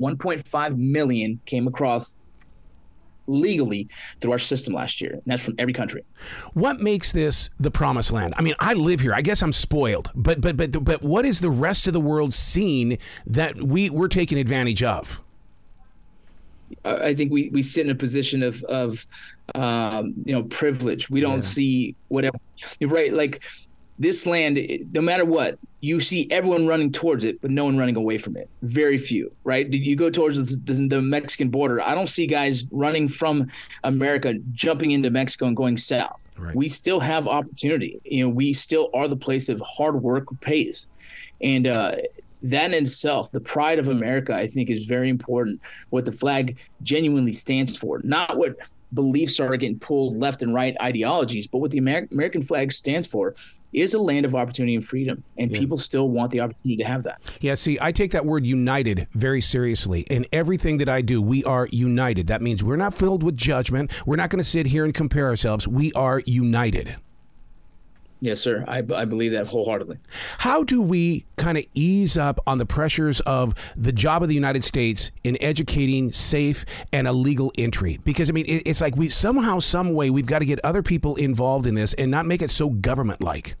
1.5 0.00 0.76
million 0.76 1.40
came 1.46 1.68
across 1.68 2.16
legally 3.28 3.88
through 4.20 4.32
our 4.32 4.38
system 4.38 4.74
last 4.74 5.00
year. 5.00 5.12
And 5.12 5.22
that's 5.26 5.44
from 5.44 5.54
every 5.58 5.72
country. 5.72 6.04
What 6.54 6.80
makes 6.80 7.12
this 7.12 7.50
the 7.58 7.70
promised 7.70 8.12
land? 8.12 8.34
I 8.36 8.42
mean, 8.42 8.54
I 8.58 8.74
live 8.74 9.00
here. 9.00 9.14
I 9.14 9.22
guess 9.22 9.42
I'm 9.42 9.52
spoiled. 9.52 10.10
But 10.14 10.40
but 10.40 10.56
but 10.56 10.84
but 10.84 11.02
what 11.02 11.24
is 11.24 11.40
the 11.40 11.50
rest 11.50 11.86
of 11.86 11.92
the 11.92 12.00
world 12.00 12.34
seeing 12.34 12.98
that 13.26 13.62
we 13.62 13.90
we're 13.90 14.08
taking 14.08 14.38
advantage 14.38 14.82
of? 14.82 15.20
I 16.84 17.14
think 17.14 17.32
we, 17.32 17.48
we 17.50 17.62
sit 17.62 17.86
in 17.86 17.90
a 17.90 17.96
position 17.96 18.42
of 18.42 18.62
of 18.64 19.06
um, 19.54 20.14
you 20.24 20.32
know 20.32 20.44
privilege. 20.44 21.10
We 21.10 21.20
don't 21.20 21.36
yeah. 21.36 21.40
see 21.40 21.94
whatever 22.08 22.38
you're 22.80 22.90
right. 22.90 23.12
Like 23.12 23.42
this 23.98 24.26
land, 24.26 24.58
no 24.92 25.00
matter 25.00 25.24
what, 25.24 25.58
you 25.80 26.00
see 26.00 26.26
everyone 26.30 26.66
running 26.66 26.92
towards 26.92 27.24
it, 27.24 27.40
but 27.40 27.50
no 27.50 27.64
one 27.64 27.78
running 27.78 27.96
away 27.96 28.18
from 28.18 28.36
it. 28.36 28.48
Very 28.62 28.98
few, 28.98 29.32
right? 29.44 29.72
You 29.72 29.96
go 29.96 30.10
towards 30.10 30.60
the, 30.60 30.74
the 30.74 31.00
Mexican 31.00 31.48
border. 31.48 31.80
I 31.80 31.94
don't 31.94 32.08
see 32.08 32.26
guys 32.26 32.64
running 32.70 33.08
from 33.08 33.46
America, 33.84 34.34
jumping 34.52 34.90
into 34.90 35.10
Mexico 35.10 35.46
and 35.46 35.56
going 35.56 35.76
south. 35.76 36.24
Right. 36.36 36.54
We 36.54 36.68
still 36.68 37.00
have 37.00 37.26
opportunity. 37.28 38.00
You 38.04 38.24
know, 38.24 38.30
we 38.30 38.52
still 38.52 38.90
are 38.92 39.08
the 39.08 39.16
place 39.16 39.48
of 39.48 39.62
hard 39.64 40.02
work 40.02 40.26
pays, 40.40 40.88
and 41.40 41.66
uh, 41.66 41.96
that 42.42 42.72
in 42.72 42.84
itself, 42.84 43.30
the 43.32 43.40
pride 43.40 43.78
of 43.78 43.88
America, 43.88 44.34
I 44.34 44.46
think, 44.46 44.70
is 44.70 44.86
very 44.86 45.08
important. 45.08 45.60
What 45.90 46.04
the 46.04 46.12
flag 46.12 46.58
genuinely 46.82 47.32
stands 47.32 47.76
for, 47.76 48.00
not 48.04 48.36
what 48.36 48.56
beliefs 48.94 49.40
are 49.40 49.56
getting 49.56 49.78
pulled 49.78 50.16
left 50.16 50.42
and 50.42 50.54
right 50.54 50.76
ideologies, 50.80 51.46
but 51.46 51.58
what 51.58 51.70
the 51.70 51.78
Amer- 51.78 52.08
American 52.12 52.42
flag 52.42 52.72
stands 52.72 53.06
for 53.06 53.34
is 53.72 53.94
a 53.94 53.98
land 53.98 54.24
of 54.24 54.34
opportunity 54.34 54.74
and 54.74 54.84
freedom, 54.84 55.22
and 55.38 55.50
yeah. 55.50 55.58
people 55.58 55.76
still 55.76 56.08
want 56.08 56.30
the 56.30 56.40
opportunity 56.40 56.76
to 56.76 56.84
have 56.84 57.02
that. 57.02 57.20
Yeah, 57.40 57.54
see, 57.54 57.78
I 57.80 57.92
take 57.92 58.12
that 58.12 58.24
word 58.24 58.46
united 58.46 59.08
very 59.12 59.40
seriously. 59.40 60.02
In 60.02 60.24
everything 60.32 60.78
that 60.78 60.88
I 60.88 61.02
do, 61.02 61.20
we 61.20 61.44
are 61.44 61.68
united. 61.70 62.28
That 62.28 62.42
means 62.42 62.64
we're 62.64 62.76
not 62.76 62.94
filled 62.94 63.22
with 63.22 63.36
judgment. 63.36 63.92
We're 64.06 64.16
not 64.16 64.30
going 64.30 64.42
to 64.42 64.48
sit 64.48 64.66
here 64.66 64.84
and 64.84 64.94
compare 64.94 65.26
ourselves. 65.26 65.68
We 65.68 65.92
are 65.92 66.22
united. 66.24 66.96
Yes, 68.20 68.40
sir. 68.40 68.64
I, 68.66 68.78
I 68.78 69.04
believe 69.04 69.32
that 69.32 69.46
wholeheartedly. 69.46 69.98
How 70.38 70.64
do 70.64 70.80
we 70.80 71.26
kind 71.36 71.58
of 71.58 71.64
ease 71.74 72.16
up 72.16 72.40
on 72.46 72.58
the 72.58 72.66
pressures 72.66 73.20
of 73.20 73.54
the 73.76 73.92
job 73.92 74.22
of 74.22 74.28
the 74.28 74.34
United 74.34 74.64
States 74.64 75.10
in 75.22 75.36
educating 75.40 76.12
safe 76.12 76.64
and 76.92 77.06
a 77.06 77.12
legal 77.12 77.52
entry? 77.58 77.98
Because 78.04 78.30
I 78.30 78.32
mean, 78.32 78.46
it, 78.46 78.62
it's 78.66 78.80
like 78.80 78.96
we 78.96 79.10
somehow, 79.10 79.58
some 79.58 79.92
way, 79.92 80.08
we've 80.08 80.26
got 80.26 80.38
to 80.38 80.46
get 80.46 80.60
other 80.64 80.82
people 80.82 81.16
involved 81.16 81.66
in 81.66 81.74
this 81.74 81.92
and 81.94 82.10
not 82.10 82.26
make 82.26 82.40
it 82.40 82.50
so 82.50 82.70
government 82.70 83.20
like. 83.20 83.56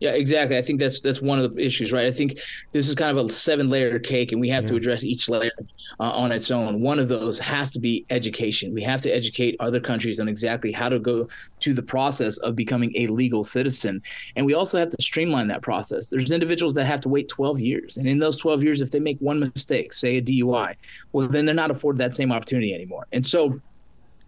Yeah, 0.00 0.10
exactly. 0.10 0.56
I 0.56 0.62
think 0.62 0.78
that's 0.78 1.00
that's 1.00 1.20
one 1.20 1.40
of 1.40 1.54
the 1.54 1.64
issues, 1.64 1.92
right? 1.92 2.06
I 2.06 2.12
think 2.12 2.38
this 2.72 2.88
is 2.88 2.94
kind 2.94 3.16
of 3.16 3.24
a 3.24 3.28
seven 3.32 3.68
layer 3.68 3.98
cake, 3.98 4.30
and 4.32 4.40
we 4.40 4.48
have 4.48 4.64
yeah. 4.64 4.68
to 4.68 4.76
address 4.76 5.02
each 5.02 5.28
layer 5.28 5.50
uh, 5.98 6.10
on 6.10 6.30
its 6.30 6.50
own. 6.50 6.80
One 6.80 6.98
of 6.98 7.08
those 7.08 7.38
has 7.40 7.70
to 7.72 7.80
be 7.80 8.06
education. 8.10 8.72
We 8.72 8.82
have 8.82 9.00
to 9.02 9.10
educate 9.10 9.56
other 9.58 9.80
countries 9.80 10.20
on 10.20 10.28
exactly 10.28 10.70
how 10.70 10.88
to 10.88 11.00
go 11.00 11.28
to 11.60 11.74
the 11.74 11.82
process 11.82 12.38
of 12.38 12.54
becoming 12.54 12.92
a 12.96 13.08
legal 13.08 13.42
citizen, 13.42 14.00
and 14.36 14.46
we 14.46 14.54
also 14.54 14.78
have 14.78 14.90
to 14.90 15.02
streamline 15.02 15.48
that 15.48 15.62
process. 15.62 16.10
There's 16.10 16.30
individuals 16.30 16.74
that 16.74 16.84
have 16.84 17.00
to 17.02 17.08
wait 17.08 17.28
12 17.28 17.60
years, 17.60 17.96
and 17.96 18.06
in 18.06 18.18
those 18.18 18.38
12 18.38 18.62
years, 18.62 18.80
if 18.80 18.92
they 18.92 19.00
make 19.00 19.18
one 19.18 19.40
mistake, 19.40 19.92
say 19.92 20.18
a 20.18 20.22
DUI, 20.22 20.76
well, 21.12 21.26
then 21.26 21.44
they're 21.44 21.54
not 21.54 21.72
afforded 21.72 21.98
that 21.98 22.14
same 22.14 22.30
opportunity 22.30 22.72
anymore. 22.72 23.06
And 23.12 23.24
so 23.24 23.60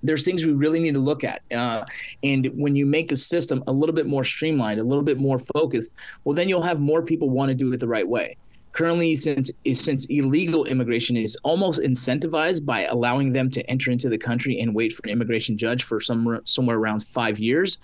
there's 0.03 0.25
things 0.25 0.45
we 0.45 0.53
really 0.53 0.81
need 0.81 0.95
to 0.95 1.01
look 1.01 1.25
at. 1.25 1.43
Uh, 1.55 1.85
and 2.23 2.47
when 2.55 2.77
you 2.77 2.87
make 2.87 3.09
the 3.09 3.17
system 3.17 3.63
a 3.67 3.73
little 3.73 3.95
bit 3.95 4.07
more 4.07 4.25
streamlined, 4.25 4.81
a 4.81 4.85
little 4.85 5.05
bit 5.05 5.19
more 5.19 5.39
focused, 5.39 5.97
well, 6.25 6.35
then 6.35 6.49
you'll 6.49 6.63
have 6.63 6.81
more 6.81 7.03
people 7.03 7.31
want 7.31 7.51
to 7.51 7.55
do 7.55 7.73
it 7.73 7.79
the 7.79 7.89
right 7.89 8.09
way. 8.09 8.37
Currently, 8.73 9.17
since 9.17 9.51
since 9.73 10.07
illegal 10.07 10.65
immigration 10.65 11.17
is 11.17 11.35
almost 11.43 11.81
incentivized 11.83 12.65
by 12.65 12.85
allowing 12.85 13.33
them 13.33 13.51
to 13.51 13.69
enter 13.69 13.91
into 13.91 14.09
the 14.09 14.19
country 14.19 14.61
and 14.61 14.75
wait 14.75 14.93
for 14.93 15.03
an 15.05 15.11
immigration 15.11 15.59
judge 15.59 15.83
for 15.83 16.01
some 16.01 16.41
somewhere 16.45 16.77
around 16.77 17.03
five 17.03 17.41
years, 17.41 17.79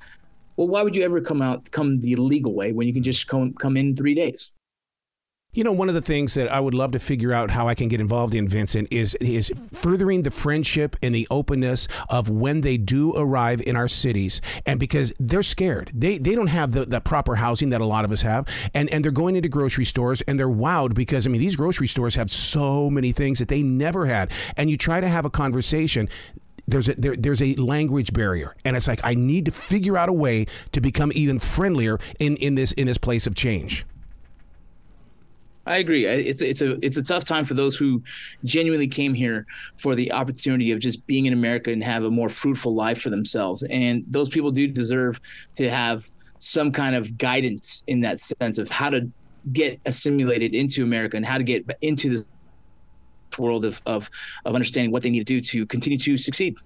well, 0.56 0.68
why 0.68 0.85
would 0.85 0.94
you 0.94 1.02
ever 1.02 1.20
come 1.20 1.42
out 1.42 1.68
come 1.73 1.99
the 2.00 2.14
legal 2.14 2.54
way 2.54 2.73
when 2.73 2.87
you 2.87 2.94
can 2.94 3.02
just 3.02 3.26
come 3.26 3.52
come 3.54 3.76
in 3.76 3.96
three 3.96 4.14
days? 4.14 4.52
You 5.56 5.64
know, 5.64 5.72
one 5.72 5.88
of 5.88 5.94
the 5.94 6.02
things 6.02 6.34
that 6.34 6.52
I 6.52 6.60
would 6.60 6.75
love 6.75 6.92
to 6.92 6.98
figure 6.98 7.32
out 7.32 7.50
how 7.50 7.66
I 7.66 7.75
can 7.75 7.88
get 7.88 7.98
involved 7.98 8.34
in, 8.34 8.46
Vincent, 8.46 8.88
is 8.90 9.14
is 9.14 9.50
furthering 9.72 10.22
the 10.22 10.30
friendship 10.30 10.96
and 11.02 11.14
the 11.14 11.26
openness 11.30 11.88
of 12.10 12.28
when 12.28 12.60
they 12.60 12.76
do 12.76 13.14
arrive 13.16 13.62
in 13.62 13.75
our 13.75 13.88
cities, 13.88 14.42
and 14.66 14.78
because 14.78 15.14
they're 15.18 15.42
scared, 15.42 15.90
they 15.94 16.18
they 16.18 16.34
don't 16.34 16.48
have 16.48 16.72
the, 16.72 16.84
the 16.84 17.00
proper 17.00 17.36
housing 17.36 17.70
that 17.70 17.80
a 17.80 17.86
lot 17.86 18.04
of 18.04 18.12
us 18.12 18.20
have, 18.20 18.46
and 18.75 18.90
and 18.90 19.02
they're 19.02 19.10
going 19.10 19.34
into 19.34 19.48
grocery 19.48 19.86
stores 19.86 20.20
and 20.28 20.38
they're 20.38 20.46
wowed 20.46 20.92
because 20.92 21.26
I 21.26 21.30
mean 21.30 21.40
these 21.40 21.56
grocery 21.56 21.88
stores 21.88 22.16
have 22.16 22.30
so 22.30 22.90
many 22.90 23.12
things 23.12 23.38
that 23.38 23.48
they 23.48 23.62
never 23.62 24.04
had, 24.04 24.32
and 24.58 24.68
you 24.68 24.76
try 24.76 25.00
to 25.00 25.08
have 25.08 25.25
a 25.25 25.30
conversation 25.30 26.10
there's 26.68 26.90
a 26.90 26.94
there, 26.96 27.16
there's 27.16 27.40
a 27.40 27.54
language 27.54 28.12
barrier. 28.12 28.54
And 28.62 28.76
it's 28.76 28.88
like 28.88 29.00
I 29.02 29.14
need 29.14 29.46
to 29.46 29.52
figure 29.52 29.96
out 29.96 30.10
a 30.10 30.12
way 30.12 30.48
to 30.72 30.82
become 30.82 31.12
even 31.14 31.38
friendlier 31.38 31.98
in 32.18 32.36
in 32.36 32.56
this 32.56 32.72
in 32.72 32.86
this 32.86 32.98
place 32.98 33.26
of 33.26 33.34
change. 33.34 33.86
I 35.66 35.78
agree. 35.78 36.06
It's 36.06 36.42
it's 36.42 36.62
a 36.62 36.78
it's 36.85 36.96
a 36.96 37.02
tough 37.02 37.25
time 37.25 37.44
for 37.44 37.54
those 37.54 37.76
who 37.76 38.02
genuinely 38.44 38.87
came 38.87 39.14
here 39.14 39.44
for 39.76 39.96
the 39.96 40.12
opportunity 40.12 40.70
of 40.70 40.78
just 40.78 41.04
being 41.08 41.26
in 41.26 41.32
America 41.32 41.73
and 41.73 41.82
have 41.82 42.04
a 42.04 42.11
more 42.11 42.28
fruitful 42.28 42.75
life 42.75 43.00
for 43.00 43.11
themselves. 43.11 43.64
And 43.64 44.04
those 44.08 44.28
people 44.28 44.52
do 44.52 44.68
deserve 44.68 45.20
to 45.54 45.68
have 45.68 46.08
some 46.38 46.70
kind 46.70 46.94
of 46.94 47.18
guidance 47.18 47.82
in 47.88 48.00
that 48.02 48.20
sense 48.20 48.58
of 48.58 48.70
how 48.70 48.90
to 48.90 49.11
get 49.52 49.80
assimilated 49.87 50.54
into 50.54 50.85
America 50.85 51.16
and 51.16 51.26
how 51.26 51.38
to 51.38 51.44
get 51.44 51.64
into 51.80 52.11
this 52.11 52.28
world 53.37 53.64
of, 53.64 53.82
of 53.87 54.08
of 54.44 54.54
understanding 54.54 54.92
what 54.92 55.02
they 55.02 55.11
need 55.11 55.18
to 55.18 55.25
do 55.25 55.40
to 55.40 55.66
continue 55.66 55.99
to 55.99 56.16
succeed. 56.16 56.56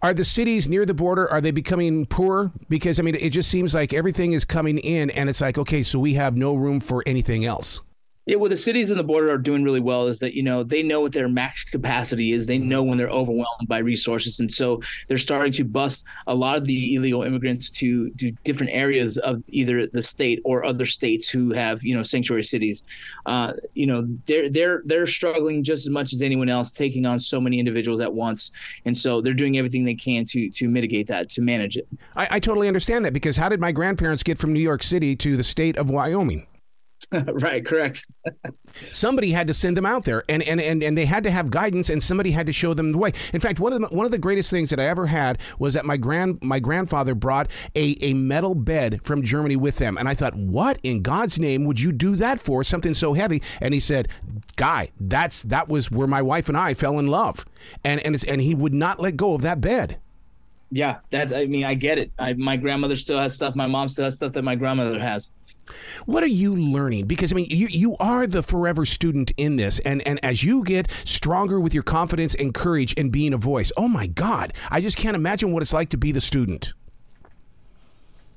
Are 0.00 0.14
the 0.14 0.24
cities 0.24 0.66
near 0.66 0.86
the 0.86 0.94
border 0.94 1.30
are 1.30 1.42
they 1.42 1.50
becoming 1.50 2.06
poor? 2.06 2.52
Because 2.70 2.98
I 2.98 3.02
mean, 3.02 3.16
it 3.16 3.30
just 3.30 3.50
seems 3.50 3.74
like 3.74 3.92
everything 3.92 4.32
is 4.32 4.46
coming 4.46 4.78
in, 4.78 5.10
and 5.10 5.28
it's 5.28 5.42
like 5.42 5.58
okay, 5.58 5.82
so 5.82 5.98
we 5.98 6.14
have 6.14 6.36
no 6.36 6.54
room 6.54 6.80
for 6.80 7.02
anything 7.06 7.44
else. 7.44 7.82
Yeah, 8.26 8.36
well, 8.36 8.50
the 8.50 8.56
cities 8.56 8.90
in 8.90 8.96
the 8.96 9.04
border 9.04 9.30
are 9.30 9.38
doing 9.38 9.62
really 9.62 9.78
well. 9.78 10.08
Is 10.08 10.18
that 10.18 10.34
you 10.34 10.42
know 10.42 10.64
they 10.64 10.82
know 10.82 11.00
what 11.00 11.12
their 11.12 11.28
max 11.28 11.62
capacity 11.62 12.32
is. 12.32 12.48
They 12.48 12.58
know 12.58 12.82
when 12.82 12.98
they're 12.98 13.08
overwhelmed 13.08 13.68
by 13.68 13.78
resources, 13.78 14.40
and 14.40 14.50
so 14.50 14.82
they're 15.06 15.16
starting 15.16 15.52
to 15.52 15.64
bus 15.64 16.02
a 16.26 16.34
lot 16.34 16.56
of 16.56 16.64
the 16.64 16.96
illegal 16.96 17.22
immigrants 17.22 17.70
to 17.70 18.10
to 18.10 18.32
different 18.42 18.72
areas 18.72 19.16
of 19.18 19.44
either 19.50 19.86
the 19.86 20.02
state 20.02 20.40
or 20.44 20.64
other 20.64 20.86
states 20.86 21.28
who 21.28 21.52
have 21.52 21.84
you 21.84 21.94
know 21.94 22.02
sanctuary 22.02 22.42
cities. 22.42 22.82
Uh, 23.26 23.52
you 23.74 23.86
know 23.86 24.04
they're 24.26 24.50
they're 24.50 24.82
they're 24.86 25.06
struggling 25.06 25.62
just 25.62 25.86
as 25.86 25.90
much 25.90 26.12
as 26.12 26.20
anyone 26.20 26.48
else, 26.48 26.72
taking 26.72 27.06
on 27.06 27.20
so 27.20 27.40
many 27.40 27.60
individuals 27.60 28.00
at 28.00 28.12
once, 28.12 28.50
and 28.86 28.96
so 28.96 29.20
they're 29.20 29.34
doing 29.34 29.56
everything 29.56 29.84
they 29.84 29.94
can 29.94 30.24
to 30.24 30.50
to 30.50 30.68
mitigate 30.68 31.06
that, 31.06 31.28
to 31.28 31.42
manage 31.42 31.76
it. 31.76 31.86
I, 32.16 32.26
I 32.32 32.40
totally 32.40 32.66
understand 32.66 33.04
that 33.04 33.12
because 33.12 33.36
how 33.36 33.48
did 33.48 33.60
my 33.60 33.70
grandparents 33.70 34.24
get 34.24 34.36
from 34.36 34.52
New 34.52 34.58
York 34.58 34.82
City 34.82 35.14
to 35.14 35.36
the 35.36 35.44
state 35.44 35.76
of 35.76 35.90
Wyoming? 35.90 36.48
right, 37.12 37.64
correct. 37.64 38.04
somebody 38.90 39.30
had 39.30 39.46
to 39.46 39.54
send 39.54 39.76
them 39.76 39.86
out 39.86 40.04
there, 40.04 40.24
and, 40.28 40.42
and 40.42 40.60
and 40.60 40.82
and 40.82 40.98
they 40.98 41.04
had 41.04 41.22
to 41.24 41.30
have 41.30 41.50
guidance, 41.50 41.88
and 41.88 42.02
somebody 42.02 42.32
had 42.32 42.46
to 42.46 42.52
show 42.52 42.74
them 42.74 42.92
the 42.92 42.98
way. 42.98 43.12
In 43.32 43.40
fact, 43.40 43.60
one 43.60 43.72
of 43.72 43.80
the 43.80 43.86
one 43.88 44.06
of 44.06 44.12
the 44.12 44.18
greatest 44.18 44.50
things 44.50 44.70
that 44.70 44.80
I 44.80 44.84
ever 44.84 45.06
had 45.06 45.38
was 45.58 45.74
that 45.74 45.84
my 45.84 45.96
grand 45.96 46.42
my 46.42 46.58
grandfather 46.58 47.14
brought 47.14 47.48
a 47.74 47.96
a 48.00 48.14
metal 48.14 48.54
bed 48.54 49.00
from 49.04 49.22
Germany 49.22 49.56
with 49.56 49.76
them, 49.76 49.96
and 49.96 50.08
I 50.08 50.14
thought, 50.14 50.34
what 50.34 50.78
in 50.82 51.02
God's 51.02 51.38
name 51.38 51.64
would 51.64 51.80
you 51.80 51.92
do 51.92 52.16
that 52.16 52.40
for? 52.40 52.64
Something 52.64 52.94
so 52.94 53.12
heavy? 53.12 53.42
And 53.60 53.72
he 53.72 53.80
said, 53.80 54.08
"Guy, 54.56 54.90
that's 54.98 55.42
that 55.42 55.68
was 55.68 55.90
where 55.90 56.08
my 56.08 56.22
wife 56.22 56.48
and 56.48 56.56
I 56.56 56.74
fell 56.74 56.98
in 56.98 57.06
love," 57.06 57.44
and 57.84 58.00
and 58.00 58.14
it's 58.14 58.24
and 58.24 58.40
he 58.40 58.54
would 58.54 58.74
not 58.74 59.00
let 59.00 59.16
go 59.16 59.34
of 59.34 59.42
that 59.42 59.60
bed. 59.60 59.98
Yeah, 60.70 60.96
that's. 61.10 61.32
I 61.32 61.46
mean, 61.46 61.64
I 61.64 61.74
get 61.74 61.98
it. 61.98 62.10
I, 62.18 62.32
my 62.34 62.56
grandmother 62.56 62.96
still 62.96 63.18
has 63.18 63.34
stuff. 63.34 63.54
My 63.54 63.66
mom 63.66 63.88
still 63.88 64.06
has 64.06 64.14
stuff 64.14 64.32
that 64.32 64.42
my 64.42 64.56
grandmother 64.56 64.98
has. 64.98 65.30
What 66.06 66.22
are 66.22 66.28
you 66.28 66.56
learning? 66.56 67.06
Because 67.06 67.32
I 67.32 67.36
mean, 67.36 67.46
you 67.50 67.66
you 67.68 67.96
are 67.98 68.26
the 68.26 68.42
forever 68.42 68.86
student 68.86 69.32
in 69.36 69.56
this, 69.56 69.78
and 69.80 70.06
and 70.06 70.24
as 70.24 70.42
you 70.44 70.64
get 70.64 70.90
stronger 71.04 71.60
with 71.60 71.74
your 71.74 71.82
confidence 71.82 72.34
and 72.34 72.54
courage 72.54 72.94
and 72.96 73.10
being 73.10 73.32
a 73.32 73.38
voice, 73.38 73.72
oh 73.76 73.88
my 73.88 74.06
God, 74.06 74.52
I 74.70 74.80
just 74.80 74.96
can't 74.96 75.16
imagine 75.16 75.52
what 75.52 75.62
it's 75.62 75.72
like 75.72 75.90
to 75.90 75.96
be 75.96 76.12
the 76.12 76.20
student. 76.20 76.72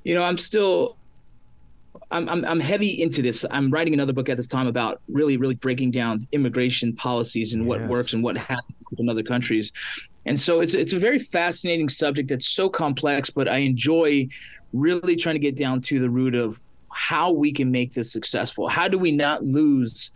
You 0.04 0.16
know, 0.16 0.24
I'm 0.24 0.38
still. 0.38 0.96
I'm, 2.12 2.28
I'm, 2.28 2.44
I'm 2.46 2.60
heavy 2.60 3.02
into 3.02 3.22
this. 3.22 3.46
I'm 3.52 3.70
writing 3.70 3.94
another 3.94 4.14
book 4.14 4.30
at 4.30 4.38
this 4.38 4.48
time 4.48 4.66
about 4.66 5.00
really, 5.10 5.38
really 5.38 5.54
breaking 5.54 5.92
down 5.92 6.22
immigration 6.32 6.96
policies 6.96 7.54
and 7.54 7.68
what 7.68 7.82
yes. 7.82 7.90
works 7.90 8.14
and 8.14 8.24
what 8.24 8.36
happens 8.36 8.74
in 8.98 9.10
other 9.10 9.22
countries. 9.22 9.72
And 10.26 10.40
so 10.40 10.62
it's 10.62 10.74
it's 10.74 10.94
a 10.94 11.00
very 11.00 11.20
fascinating 11.20 11.90
subject 11.90 12.30
that's 12.30 12.48
so 12.48 12.70
complex, 12.70 13.30
but 13.30 13.48
I 13.48 13.58
enjoy 13.58 14.28
really 14.74 15.16
trying 15.16 15.36
to 15.36 15.40
get 15.40 15.56
down 15.56 15.82
to 15.82 16.00
the 16.00 16.10
root 16.10 16.36
of 16.36 16.62
how 16.91 17.31
we 17.31 17.51
can 17.51 17.72
make 17.72 17.93
this 17.93 18.12
successful. 18.12 18.67
How 18.67 18.88
do 18.88 18.98
we 18.98 19.12
not 19.12 19.43
lose 19.43 20.12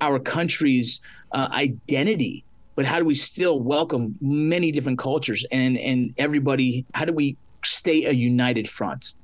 our 0.00 0.18
country's 0.18 1.00
uh, 1.32 1.48
identity? 1.52 2.44
But 2.76 2.86
how 2.86 2.98
do 2.98 3.04
we 3.04 3.14
still 3.14 3.60
welcome 3.60 4.16
many 4.20 4.72
different 4.72 4.98
cultures 4.98 5.44
and 5.52 5.76
and 5.76 6.14
everybody? 6.16 6.86
How 6.94 7.04
do 7.04 7.12
we 7.12 7.36
stay 7.64 8.04
a 8.04 8.12
united 8.12 8.68
front? 8.68 9.14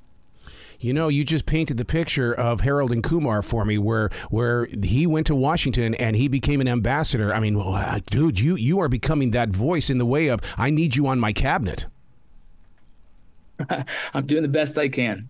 You 0.79 0.93
know, 0.93 1.07
you 1.07 1.23
just 1.23 1.47
painted 1.47 1.77
the 1.77 1.85
picture 1.85 2.31
of 2.31 2.61
Harold 2.61 2.91
and 2.91 3.03
Kumar 3.03 3.41
for 3.41 3.65
me, 3.65 3.79
where 3.79 4.11
where 4.29 4.67
he 4.83 5.07
went 5.07 5.25
to 5.27 5.35
Washington 5.35 5.95
and 5.95 6.15
he 6.15 6.27
became 6.27 6.61
an 6.61 6.67
ambassador. 6.67 7.33
I 7.33 7.39
mean, 7.39 7.55
dude, 8.11 8.39
you 8.39 8.55
you 8.55 8.79
are 8.79 8.89
becoming 8.89 9.31
that 9.31 9.49
voice 9.49 9.89
in 9.89 9.97
the 9.97 10.05
way 10.05 10.27
of 10.27 10.39
I 10.55 10.69
need 10.69 10.95
you 10.95 11.07
on 11.07 11.19
my 11.19 11.33
cabinet. 11.33 11.87
I'm 14.13 14.25
doing 14.25 14.43
the 14.43 14.49
best 14.49 14.77
I 14.77 14.89
can. 14.89 15.27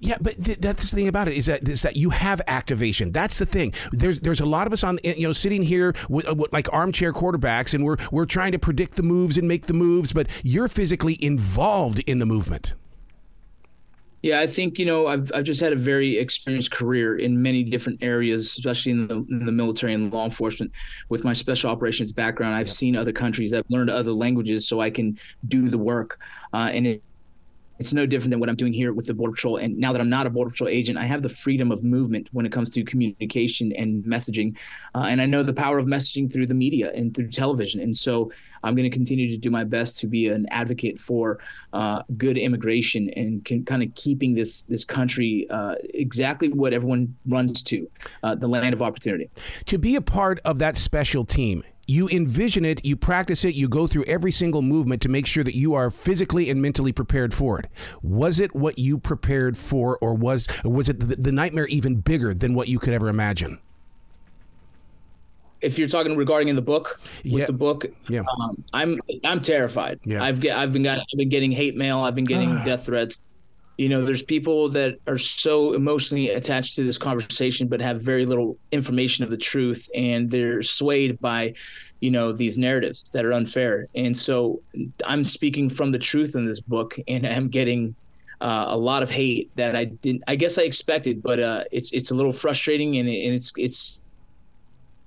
Yeah, 0.00 0.16
but 0.20 0.42
th- 0.42 0.58
that's 0.58 0.90
the 0.90 0.96
thing 0.96 1.08
about 1.08 1.28
it 1.28 1.34
is 1.34 1.46
that 1.46 1.68
is 1.68 1.82
that 1.82 1.96
you 1.96 2.10
have 2.10 2.40
activation. 2.46 3.12
That's 3.12 3.38
the 3.38 3.46
thing. 3.46 3.72
There's 3.92 4.20
there's 4.20 4.40
a 4.40 4.46
lot 4.46 4.66
of 4.66 4.72
us 4.72 4.84
on 4.84 4.98
you 5.02 5.26
know 5.26 5.32
sitting 5.32 5.62
here 5.62 5.94
with, 6.08 6.28
with, 6.32 6.52
like 6.52 6.72
armchair 6.72 7.12
quarterbacks, 7.12 7.74
and 7.74 7.84
we're 7.84 7.96
we're 8.10 8.26
trying 8.26 8.52
to 8.52 8.58
predict 8.58 8.96
the 8.96 9.02
moves 9.02 9.36
and 9.36 9.46
make 9.46 9.66
the 9.66 9.74
moves, 9.74 10.12
but 10.12 10.26
you're 10.42 10.68
physically 10.68 11.16
involved 11.20 11.98
in 12.06 12.18
the 12.18 12.26
movement. 12.26 12.74
Yeah, 14.22 14.40
I 14.40 14.48
think 14.48 14.78
you 14.78 14.86
know 14.86 15.06
I've 15.06 15.30
I've 15.34 15.44
just 15.44 15.60
had 15.60 15.72
a 15.72 15.76
very 15.76 16.18
experienced 16.18 16.72
career 16.72 17.16
in 17.16 17.40
many 17.40 17.62
different 17.62 18.02
areas, 18.02 18.46
especially 18.58 18.90
in 18.90 19.06
the, 19.06 19.16
in 19.30 19.46
the 19.46 19.52
military 19.52 19.94
and 19.94 20.12
law 20.12 20.24
enforcement. 20.24 20.72
With 21.08 21.22
my 21.22 21.32
special 21.32 21.70
operations 21.70 22.12
background, 22.12 22.56
I've 22.56 22.68
seen 22.68 22.96
other 22.96 23.12
countries. 23.12 23.54
I've 23.54 23.68
learned 23.68 23.88
other 23.88 24.10
languages, 24.10 24.66
so 24.66 24.80
I 24.80 24.90
can 24.90 25.16
do 25.46 25.68
the 25.68 25.78
work. 25.78 26.18
Uh, 26.52 26.70
and 26.72 26.86
it, 26.88 27.02
it's 27.78 27.92
no 27.92 28.06
different 28.06 28.30
than 28.30 28.40
what 28.40 28.48
I'm 28.48 28.56
doing 28.56 28.72
here 28.72 28.92
with 28.92 29.06
the 29.06 29.14
Border 29.14 29.32
Patrol. 29.32 29.56
And 29.56 29.76
now 29.76 29.92
that 29.92 30.00
I'm 30.00 30.08
not 30.08 30.26
a 30.26 30.30
Border 30.30 30.50
Patrol 30.50 30.68
agent, 30.68 30.98
I 30.98 31.04
have 31.04 31.22
the 31.22 31.28
freedom 31.28 31.70
of 31.70 31.84
movement 31.84 32.28
when 32.32 32.46
it 32.46 32.52
comes 32.52 32.70
to 32.70 32.84
communication 32.84 33.72
and 33.72 34.04
messaging. 34.04 34.58
Uh, 34.94 35.06
and 35.08 35.20
I 35.20 35.26
know 35.26 35.42
the 35.42 35.52
power 35.52 35.78
of 35.78 35.86
messaging 35.86 36.32
through 36.32 36.46
the 36.46 36.54
media 36.54 36.92
and 36.94 37.14
through 37.14 37.30
television. 37.30 37.80
And 37.80 37.96
so 37.96 38.30
I'm 38.62 38.74
going 38.74 38.90
to 38.90 38.94
continue 38.94 39.28
to 39.28 39.36
do 39.36 39.50
my 39.50 39.64
best 39.64 39.98
to 39.98 40.06
be 40.06 40.28
an 40.28 40.46
advocate 40.50 40.98
for 40.98 41.38
uh, 41.72 42.02
good 42.16 42.38
immigration 42.38 43.10
and 43.10 43.44
can, 43.44 43.64
kind 43.64 43.82
of 43.82 43.94
keeping 43.94 44.34
this 44.34 44.62
this 44.62 44.84
country 44.84 45.46
uh, 45.50 45.74
exactly 45.94 46.48
what 46.48 46.72
everyone 46.72 47.14
runs 47.26 47.62
to, 47.64 47.88
uh, 48.22 48.34
the 48.34 48.48
land 48.48 48.74
of 48.74 48.82
opportunity. 48.82 49.30
To 49.66 49.78
be 49.78 49.96
a 49.96 50.00
part 50.00 50.40
of 50.44 50.58
that 50.58 50.76
special 50.76 51.24
team, 51.24 51.62
you 51.86 52.08
envision 52.08 52.64
it, 52.64 52.84
you 52.84 52.96
practice 52.96 53.44
it, 53.44 53.54
you 53.54 53.68
go 53.68 53.86
through 53.86 54.04
every 54.04 54.32
single 54.32 54.62
movement 54.62 55.02
to 55.02 55.08
make 55.08 55.26
sure 55.26 55.44
that 55.44 55.54
you 55.54 55.74
are 55.74 55.90
physically 55.90 56.50
and 56.50 56.60
mentally 56.60 56.92
prepared 56.92 57.32
for 57.32 57.58
it. 57.58 57.66
Was 58.02 58.40
it 58.40 58.54
what 58.54 58.78
you 58.78 58.98
prepared 58.98 59.56
for, 59.56 59.98
or 60.00 60.14
was 60.14 60.46
or 60.64 60.72
was 60.72 60.88
it 60.88 61.00
the, 61.00 61.16
the 61.16 61.32
nightmare 61.32 61.66
even 61.66 61.96
bigger 61.96 62.34
than 62.34 62.54
what 62.54 62.68
you 62.68 62.78
could 62.78 62.92
ever 62.92 63.08
imagine? 63.08 63.58
If 65.62 65.78
you're 65.78 65.88
talking 65.88 66.16
regarding 66.16 66.48
in 66.48 66.56
the 66.56 66.62
book, 66.62 67.00
with 67.24 67.32
yeah. 67.32 67.46
the 67.46 67.52
book, 67.52 67.86
yeah. 68.08 68.22
Um, 68.40 68.62
I'm 68.72 69.00
I'm 69.24 69.40
terrified. 69.40 70.00
Yeah. 70.04 70.22
I've 70.22 70.40
get, 70.40 70.56
I've 70.56 70.72
been 70.72 70.82
got, 70.82 70.98
I've 70.98 71.18
been 71.18 71.30
getting 71.30 71.50
hate 71.50 71.76
mail. 71.76 72.00
I've 72.00 72.14
been 72.14 72.24
getting 72.24 72.62
death 72.64 72.86
threats 72.86 73.20
you 73.76 73.88
know 73.88 74.04
there's 74.04 74.22
people 74.22 74.68
that 74.70 74.98
are 75.06 75.18
so 75.18 75.72
emotionally 75.74 76.30
attached 76.30 76.76
to 76.76 76.84
this 76.84 76.98
conversation 76.98 77.68
but 77.68 77.80
have 77.80 78.02
very 78.02 78.24
little 78.24 78.56
information 78.72 79.24
of 79.24 79.30
the 79.30 79.36
truth 79.36 79.88
and 79.94 80.30
they're 80.30 80.62
swayed 80.62 81.20
by 81.20 81.52
you 82.00 82.10
know 82.10 82.32
these 82.32 82.58
narratives 82.58 83.02
that 83.10 83.24
are 83.24 83.32
unfair 83.32 83.88
and 83.94 84.16
so 84.16 84.60
i'm 85.06 85.24
speaking 85.24 85.68
from 85.68 85.90
the 85.90 85.98
truth 85.98 86.36
in 86.36 86.44
this 86.44 86.60
book 86.60 86.96
and 87.08 87.26
i'm 87.36 87.48
getting 87.48 87.94
uh, 88.40 88.66
a 88.68 88.76
lot 88.76 89.02
of 89.02 89.10
hate 89.10 89.50
that 89.56 89.74
I 89.74 89.84
didn't. 89.86 90.22
I 90.28 90.36
guess 90.36 90.58
I 90.58 90.62
expected, 90.62 91.22
but 91.22 91.40
uh, 91.40 91.64
it's 91.72 91.90
it's 91.92 92.10
a 92.10 92.14
little 92.14 92.32
frustrating 92.32 92.98
and, 92.98 93.08
and 93.08 93.34
it's 93.34 93.50
it's 93.56 94.02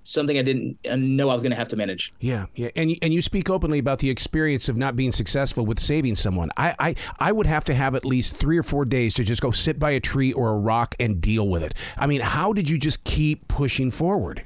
something 0.09 0.37
I 0.37 0.41
didn't 0.41 0.77
know 0.85 1.29
I 1.29 1.33
was 1.33 1.43
going 1.43 1.51
to 1.51 1.57
have 1.57 1.69
to 1.69 1.75
manage. 1.75 2.13
Yeah, 2.19 2.45
yeah, 2.55 2.69
and 2.75 2.95
and 3.01 3.13
you 3.13 3.21
speak 3.21 3.49
openly 3.49 3.79
about 3.79 3.99
the 3.99 4.09
experience 4.09 4.69
of 4.69 4.77
not 4.77 4.95
being 4.95 5.11
successful 5.11 5.65
with 5.65 5.79
saving 5.79 6.15
someone. 6.15 6.49
I 6.57 6.75
I 6.79 6.95
I 7.19 7.31
would 7.31 7.45
have 7.47 7.65
to 7.65 7.73
have 7.73 7.95
at 7.95 8.05
least 8.05 8.37
three 8.37 8.57
or 8.57 8.63
four 8.63 8.85
days 8.85 9.13
to 9.15 9.23
just 9.23 9.41
go 9.41 9.51
sit 9.51 9.79
by 9.79 9.91
a 9.91 9.99
tree 9.99 10.33
or 10.33 10.49
a 10.49 10.57
rock 10.57 10.95
and 10.99 11.21
deal 11.21 11.47
with 11.47 11.63
it. 11.63 11.73
I 11.97 12.07
mean, 12.07 12.21
how 12.21 12.53
did 12.53 12.69
you 12.69 12.77
just 12.77 13.03
keep 13.03 13.47
pushing 13.47 13.91
forward? 13.91 14.45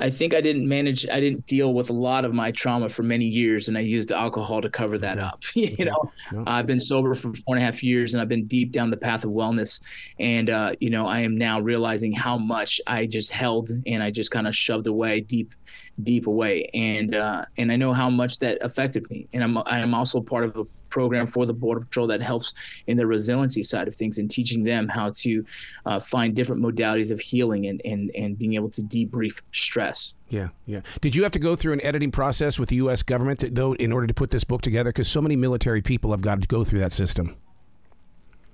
I 0.00 0.10
think 0.10 0.34
I 0.34 0.40
didn't 0.40 0.68
manage, 0.68 1.06
I 1.08 1.20
didn't 1.20 1.46
deal 1.46 1.74
with 1.74 1.90
a 1.90 1.92
lot 1.92 2.24
of 2.24 2.32
my 2.32 2.50
trauma 2.50 2.88
for 2.88 3.02
many 3.02 3.24
years, 3.24 3.68
and 3.68 3.76
I 3.76 3.80
used 3.80 4.12
alcohol 4.12 4.60
to 4.60 4.70
cover 4.70 4.98
that 4.98 5.18
up. 5.18 5.42
you 5.54 5.84
know, 5.84 6.10
yeah. 6.32 6.44
I've 6.46 6.66
been 6.66 6.80
sober 6.80 7.14
for 7.14 7.32
four 7.34 7.56
and 7.56 7.62
a 7.62 7.64
half 7.64 7.82
years, 7.82 8.14
and 8.14 8.20
I've 8.20 8.28
been 8.28 8.46
deep 8.46 8.72
down 8.72 8.90
the 8.90 8.96
path 8.96 9.24
of 9.24 9.32
wellness. 9.32 9.82
And, 10.18 10.50
uh, 10.50 10.72
you 10.80 10.90
know, 10.90 11.06
I 11.06 11.20
am 11.20 11.36
now 11.36 11.60
realizing 11.60 12.12
how 12.12 12.38
much 12.38 12.80
I 12.86 13.06
just 13.06 13.32
held 13.32 13.70
and 13.86 14.02
I 14.02 14.10
just 14.10 14.30
kind 14.30 14.46
of 14.46 14.54
shoved 14.54 14.86
away 14.86 15.20
deep, 15.20 15.54
deep 16.02 16.26
away. 16.26 16.68
And, 16.74 17.14
uh, 17.14 17.44
and 17.56 17.72
I 17.72 17.76
know 17.76 17.92
how 17.92 18.10
much 18.10 18.38
that 18.38 18.58
affected 18.62 19.08
me. 19.10 19.28
And 19.32 19.42
I'm, 19.42 19.58
I'm 19.58 19.94
also 19.94 20.20
part 20.20 20.44
of 20.44 20.56
a 20.56 20.64
program 20.88 21.26
for 21.26 21.46
the 21.46 21.52
Border 21.52 21.80
Patrol 21.80 22.06
that 22.08 22.20
helps 22.20 22.54
in 22.86 22.96
the 22.96 23.06
resiliency 23.06 23.62
side 23.62 23.88
of 23.88 23.94
things 23.94 24.18
and 24.18 24.30
teaching 24.30 24.64
them 24.64 24.88
how 24.88 25.10
to 25.16 25.44
uh, 25.86 25.98
find 25.98 26.34
different 26.34 26.62
modalities 26.62 27.10
of 27.10 27.20
healing 27.20 27.66
and, 27.66 27.80
and, 27.84 28.10
and 28.14 28.38
being 28.38 28.54
able 28.54 28.70
to 28.70 28.82
debrief 28.82 29.42
stress. 29.52 30.14
Yeah, 30.28 30.48
yeah. 30.66 30.80
Did 31.00 31.14
you 31.14 31.22
have 31.22 31.32
to 31.32 31.38
go 31.38 31.56
through 31.56 31.72
an 31.72 31.82
editing 31.82 32.10
process 32.10 32.58
with 32.58 32.68
the 32.68 32.76
U.S. 32.76 33.02
government, 33.02 33.54
though, 33.54 33.74
in 33.74 33.92
order 33.92 34.06
to 34.06 34.14
put 34.14 34.30
this 34.30 34.44
book 34.44 34.62
together? 34.62 34.90
Because 34.90 35.08
so 35.08 35.22
many 35.22 35.36
military 35.36 35.80
people 35.80 36.10
have 36.10 36.20
got 36.20 36.40
to 36.40 36.48
go 36.48 36.64
through 36.64 36.80
that 36.80 36.92
system. 36.92 37.36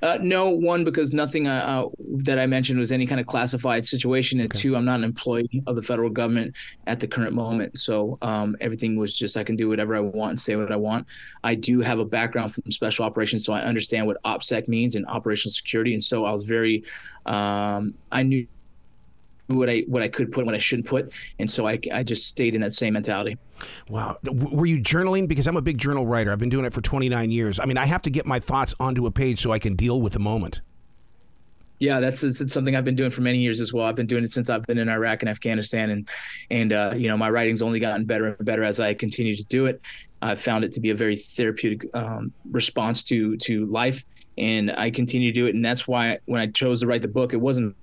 Uh, 0.04 0.18
no, 0.20 0.50
one 0.50 0.84
because 0.84 1.14
nothing 1.14 1.46
uh, 1.46 1.64
uh, 1.66 1.88
that 2.22 2.38
I 2.38 2.46
mentioned 2.46 2.78
was 2.78 2.92
any 2.92 3.06
kind 3.06 3.20
of 3.20 3.26
classified 3.26 3.86
situation, 3.86 4.40
and 4.40 4.50
okay. 4.50 4.58
two, 4.58 4.76
I'm 4.76 4.84
not 4.84 4.96
an 4.96 5.04
employee 5.04 5.62
of 5.66 5.76
the 5.76 5.82
federal 5.82 6.10
government 6.10 6.54
at 6.86 7.00
the 7.00 7.08
current 7.08 7.34
moment. 7.34 7.78
So 7.78 8.18
um, 8.22 8.56
everything 8.60 8.96
was 8.96 9.16
just 9.16 9.36
I 9.36 9.44
can 9.44 9.56
do 9.56 9.68
whatever 9.68 9.96
I 9.96 10.00
want 10.00 10.30
and 10.30 10.38
say 10.38 10.56
what 10.56 10.70
I 10.70 10.76
want. 10.76 11.08
I 11.42 11.54
do 11.54 11.80
have 11.80 11.98
a 11.98 12.04
background 12.04 12.54
from 12.54 12.70
special 12.70 13.04
operations, 13.04 13.44
so 13.44 13.52
I 13.52 13.62
understand 13.62 14.06
what 14.06 14.22
OPSEC 14.24 14.68
means 14.68 14.94
and 14.94 15.06
operational 15.06 15.52
security, 15.52 15.92
and 15.94 16.02
so 16.02 16.24
I 16.24 16.32
was 16.32 16.44
very, 16.44 16.84
um, 17.26 17.94
I 18.12 18.22
knew 18.22 18.46
what 19.48 19.68
I 19.68 19.84
what 19.88 20.02
I 20.02 20.08
could 20.08 20.32
put, 20.32 20.46
what 20.46 20.54
I 20.54 20.58
shouldn't 20.58 20.86
put, 20.86 21.12
and 21.38 21.48
so 21.48 21.66
I 21.66 21.78
I 21.92 22.02
just 22.02 22.26
stayed 22.28 22.54
in 22.54 22.60
that 22.60 22.72
same 22.72 22.94
mentality. 22.94 23.36
Wow, 23.88 24.18
were 24.24 24.66
you 24.66 24.80
journaling? 24.80 25.28
Because 25.28 25.46
I'm 25.46 25.56
a 25.56 25.62
big 25.62 25.78
journal 25.78 26.06
writer. 26.06 26.32
I've 26.32 26.38
been 26.38 26.48
doing 26.48 26.64
it 26.64 26.72
for 26.72 26.80
29 26.80 27.30
years. 27.30 27.58
I 27.58 27.66
mean, 27.66 27.78
I 27.78 27.86
have 27.86 28.02
to 28.02 28.10
get 28.10 28.26
my 28.26 28.40
thoughts 28.40 28.74
onto 28.80 29.06
a 29.06 29.10
page 29.10 29.40
so 29.40 29.52
I 29.52 29.58
can 29.58 29.74
deal 29.74 30.00
with 30.00 30.12
the 30.12 30.18
moment. 30.18 30.60
Yeah, 31.80 32.00
that's 32.00 32.22
it's 32.22 32.52
something 32.52 32.76
I've 32.76 32.84
been 32.84 32.94
doing 32.94 33.10
for 33.10 33.20
many 33.20 33.38
years 33.38 33.60
as 33.60 33.72
well. 33.72 33.84
I've 33.84 33.96
been 33.96 34.06
doing 34.06 34.24
it 34.24 34.30
since 34.30 34.48
I've 34.48 34.62
been 34.62 34.78
in 34.78 34.88
Iraq 34.88 35.22
and 35.22 35.28
Afghanistan, 35.28 35.90
and 35.90 36.08
and 36.50 36.72
uh, 36.72 36.92
you 36.96 37.08
know 37.08 37.16
my 37.16 37.28
writing's 37.28 37.62
only 37.62 37.80
gotten 37.80 38.04
better 38.04 38.28
and 38.28 38.44
better 38.46 38.62
as 38.62 38.78
I 38.80 38.94
continue 38.94 39.34
to 39.34 39.44
do 39.44 39.66
it. 39.66 39.82
I've 40.22 40.40
found 40.40 40.64
it 40.64 40.72
to 40.72 40.80
be 40.80 40.90
a 40.90 40.94
very 40.94 41.16
therapeutic 41.16 41.84
um, 41.94 42.32
response 42.50 43.02
to 43.04 43.36
to 43.38 43.66
life, 43.66 44.04
and 44.38 44.70
I 44.70 44.90
continue 44.90 45.32
to 45.32 45.40
do 45.40 45.46
it. 45.46 45.54
And 45.54 45.64
that's 45.64 45.88
why 45.88 46.18
when 46.26 46.40
I 46.40 46.46
chose 46.46 46.80
to 46.80 46.86
write 46.86 47.02
the 47.02 47.08
book, 47.08 47.32
it 47.32 47.40
wasn't 47.40 47.76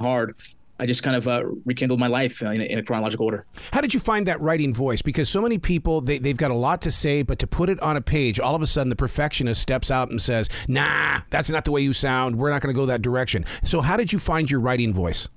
hard. 0.00 0.36
I 0.82 0.86
just 0.86 1.04
kind 1.04 1.14
of 1.14 1.28
uh, 1.28 1.44
rekindled 1.64 2.00
my 2.00 2.08
life 2.08 2.42
in 2.42 2.48
a, 2.48 2.64
in 2.64 2.78
a, 2.80 2.82
chronological 2.82 3.24
order. 3.24 3.46
How 3.72 3.80
did 3.80 3.94
you 3.94 4.00
find 4.00 4.26
that 4.26 4.40
writing 4.40 4.74
voice? 4.74 5.00
Because 5.00 5.28
so 5.28 5.40
many 5.40 5.56
people 5.56 6.00
they, 6.00 6.18
they've 6.18 6.36
got 6.36 6.50
a 6.50 6.54
lot 6.54 6.82
to 6.82 6.90
say, 6.90 7.22
but 7.22 7.38
to 7.38 7.46
put 7.46 7.68
it 7.68 7.80
on 7.80 7.96
a 7.96 8.00
page, 8.00 8.40
all 8.40 8.56
of 8.56 8.62
a 8.62 8.66
sudden 8.66 8.90
the 8.90 8.96
perfectionist 8.96 9.62
steps 9.62 9.92
out 9.92 10.10
and 10.10 10.20
says, 10.20 10.48
"Nah, 10.66 11.20
that's 11.30 11.50
not 11.50 11.64
the 11.64 11.70
way 11.70 11.82
you 11.82 11.92
sound. 11.92 12.36
We're 12.36 12.50
not 12.50 12.62
going 12.62 12.74
to 12.74 12.76
go 12.78 12.86
that 12.86 13.00
direction." 13.00 13.44
So, 13.62 13.80
how 13.80 13.96
did 13.96 14.12
you 14.12 14.18
find 14.18 14.50
your 14.50 14.58
writing 14.58 14.92
voice? 14.92 15.28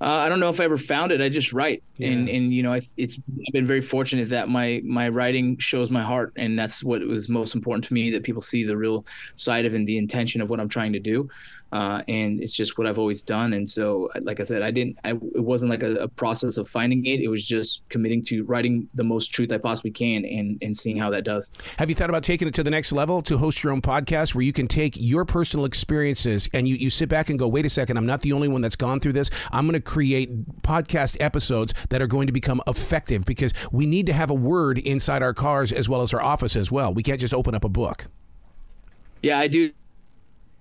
Uh, 0.00 0.04
I 0.04 0.28
don't 0.28 0.40
know 0.40 0.50
if 0.50 0.60
I 0.60 0.64
ever 0.64 0.76
found 0.76 1.10
it. 1.10 1.22
I 1.22 1.28
just 1.30 1.52
write, 1.52 1.82
yeah. 1.96 2.08
and 2.08 2.28
and 2.28 2.52
you 2.52 2.62
know, 2.62 2.72
I, 2.72 2.82
it's 2.98 3.16
I've 3.16 3.52
been 3.52 3.66
very 3.66 3.80
fortunate 3.80 4.28
that 4.28 4.48
my 4.48 4.82
my 4.84 5.08
writing 5.08 5.56
shows 5.56 5.90
my 5.90 6.02
heart, 6.02 6.32
and 6.36 6.58
that's 6.58 6.84
what 6.84 7.00
was 7.06 7.28
most 7.28 7.54
important 7.54 7.84
to 7.84 7.94
me. 7.94 8.10
That 8.10 8.22
people 8.22 8.42
see 8.42 8.64
the 8.64 8.76
real 8.76 9.06
side 9.36 9.64
of 9.64 9.74
and 9.74 9.86
the 9.86 9.96
intention 9.96 10.42
of 10.42 10.50
what 10.50 10.60
I'm 10.60 10.68
trying 10.68 10.92
to 10.92 11.00
do 11.00 11.28
uh, 11.72 12.00
and 12.06 12.40
it's 12.40 12.52
just 12.52 12.78
what 12.78 12.86
I've 12.86 12.98
always 12.98 13.22
done. 13.22 13.52
And 13.52 13.68
so, 13.68 14.08
like 14.22 14.38
I 14.38 14.44
said, 14.44 14.62
I 14.62 14.70
didn't. 14.70 14.98
I, 15.04 15.10
it 15.10 15.42
wasn't 15.42 15.70
like 15.70 15.82
a, 15.82 15.96
a, 15.96 16.08
process 16.08 16.58
of 16.58 16.68
finding 16.68 17.04
it. 17.04 17.20
It 17.20 17.28
was 17.28 17.46
just 17.46 17.86
committing 17.88 18.22
to 18.26 18.44
writing 18.44 18.88
the 18.94 19.02
most 19.02 19.28
truth 19.28 19.52
I 19.52 19.58
possibly 19.58 19.90
can 19.90 20.24
and 20.24 20.58
and 20.62 20.76
seeing 20.76 20.96
how 20.96 21.10
that 21.10 21.24
does. 21.24 21.50
Have 21.78 21.88
you 21.88 21.96
thought 21.96 22.08
about 22.08 22.22
taking 22.22 22.46
it 22.46 22.54
to 22.54 22.62
the 22.62 22.70
next 22.70 22.92
level 22.92 23.20
to 23.22 23.36
host 23.36 23.64
your 23.64 23.72
own 23.72 23.82
podcast 23.82 24.34
where 24.34 24.42
you 24.42 24.52
can 24.52 24.68
take 24.68 24.94
your 24.96 25.24
personal 25.24 25.66
experiences 25.66 26.48
and 26.54 26.68
you 26.68 26.76
you 26.76 26.88
sit 26.88 27.08
back 27.08 27.30
and 27.30 27.38
go, 27.38 27.48
wait 27.48 27.66
a 27.66 27.70
second, 27.70 27.96
I'm 27.96 28.06
not 28.06 28.20
the 28.20 28.32
only 28.32 28.48
one 28.48 28.60
that's 28.60 28.76
gone 28.76 29.00
through 29.00 29.12
this. 29.12 29.28
I'm 29.50 29.66
going 29.66 29.74
to 29.74 29.80
create 29.86 30.60
podcast 30.62 31.16
episodes 31.20 31.72
that 31.88 32.02
are 32.02 32.06
going 32.06 32.26
to 32.26 32.32
become 32.32 32.60
effective 32.66 33.24
because 33.24 33.54
we 33.72 33.86
need 33.86 34.06
to 34.06 34.12
have 34.12 34.28
a 34.28 34.34
word 34.34 34.78
inside 34.78 35.22
our 35.22 35.32
cars 35.32 35.72
as 35.72 35.88
well 35.88 36.02
as 36.02 36.12
our 36.12 36.20
office 36.20 36.56
as 36.56 36.70
well. 36.70 36.92
We 36.92 37.02
can't 37.02 37.20
just 37.20 37.32
open 37.32 37.54
up 37.54 37.64
a 37.64 37.68
book. 37.68 38.06
Yeah, 39.22 39.38
I 39.38 39.48
do 39.48 39.72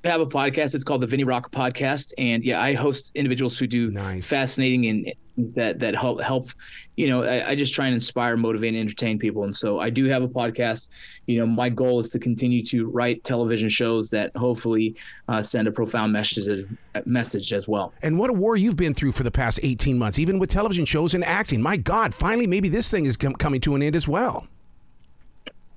have 0.05 0.21
a 0.21 0.25
podcast. 0.25 0.75
It's 0.75 0.83
called 0.83 1.01
the 1.01 1.07
Vinnie 1.07 1.23
Rock 1.23 1.51
Podcast, 1.51 2.13
and 2.17 2.43
yeah, 2.43 2.61
I 2.61 2.73
host 2.73 3.11
individuals 3.15 3.57
who 3.57 3.67
do 3.67 3.91
nice. 3.91 4.29
fascinating 4.29 4.85
and 4.85 5.13
that 5.55 5.79
that 5.79 5.95
help 5.95 6.21
help. 6.21 6.51
You 6.95 7.09
know, 7.09 7.23
I, 7.23 7.49
I, 7.49 7.55
just 7.55 7.73
try 7.73 7.87
and 7.87 7.93
inspire, 7.93 8.37
motivate, 8.37 8.69
and 8.69 8.77
entertain 8.77 9.19
people. 9.19 9.43
And 9.43 9.53
so 9.53 9.79
I 9.79 9.89
do 9.89 10.05
have 10.05 10.23
a 10.23 10.29
podcast. 10.29 10.89
You 11.25 11.39
know, 11.39 11.45
my 11.45 11.67
goal 11.67 11.99
is 11.99 12.09
to 12.11 12.19
continue 12.19 12.63
to 12.65 12.89
write 12.89 13.23
television 13.25 13.67
shows 13.67 14.09
that 14.11 14.31
hopefully 14.37 14.95
uh, 15.27 15.41
send 15.41 15.67
a 15.67 15.71
profound 15.71 16.13
message 16.13 16.47
as, 16.47 16.65
message 17.05 17.51
as 17.51 17.67
well. 17.67 17.93
And 18.01 18.17
what 18.17 18.29
a 18.29 18.33
war 18.33 18.55
you've 18.55 18.77
been 18.77 18.93
through 18.93 19.11
for 19.11 19.23
the 19.23 19.31
past 19.31 19.59
eighteen 19.63 19.97
months, 19.97 20.19
even 20.19 20.39
with 20.39 20.49
television 20.49 20.85
shows 20.85 21.13
and 21.13 21.25
acting. 21.25 21.61
My 21.61 21.75
God, 21.77 22.13
finally, 22.13 22.47
maybe 22.47 22.69
this 22.69 22.89
thing 22.89 23.05
is 23.05 23.17
com- 23.17 23.35
coming 23.35 23.59
to 23.61 23.75
an 23.75 23.81
end 23.81 23.95
as 23.95 24.07
well. 24.07 24.47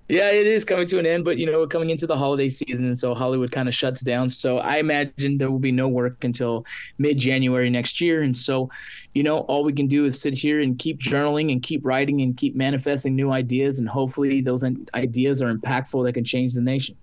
Yeah, 0.09 0.31
it 0.31 0.47
is 0.47 0.65
coming 0.65 0.87
to 0.87 0.99
an 0.99 1.05
end, 1.05 1.27
but 1.27 1.37
you 1.37 1.45
know, 1.45 1.59
we're 1.59 1.67
coming 1.67 1.91
into 1.91 2.07
the 2.07 2.17
holiday 2.17 2.49
season, 2.49 2.87
and 2.87 2.97
so 2.97 3.15
Hollywood 3.15 3.53
kind 3.53 3.69
of 3.69 3.75
shuts 3.75 4.01
down. 4.01 4.31
So 4.31 4.57
I 4.57 4.77
imagine 4.77 5.37
there 5.37 5.51
will 5.51 5.59
be 5.59 5.71
no 5.71 5.87
work 5.87 6.25
until 6.25 6.65
mid 6.97 7.19
January 7.19 7.69
next 7.69 8.01
year. 8.01 8.23
And 8.23 8.35
so, 8.35 8.71
you 9.19 9.25
know, 9.25 9.39
all 9.41 9.65
we 9.65 9.73
can 9.73 9.89
do 9.89 10.05
is 10.05 10.21
sit 10.21 10.33
here 10.33 10.61
and 10.61 10.79
keep 10.79 11.01
journaling 11.01 11.51
and 11.51 11.61
keep 11.61 11.85
writing 11.85 12.21
and 12.21 12.37
keep 12.37 12.55
manifesting 12.55 13.17
new 13.17 13.33
ideas, 13.33 13.81
and 13.81 13.89
hopefully 13.89 14.41
those 14.41 14.63
ideas 14.95 15.43
are 15.43 15.53
impactful 15.53 16.05
that 16.05 16.13
can 16.13 16.23
change 16.23 16.55
the 16.55 16.61
nation. 16.61 16.97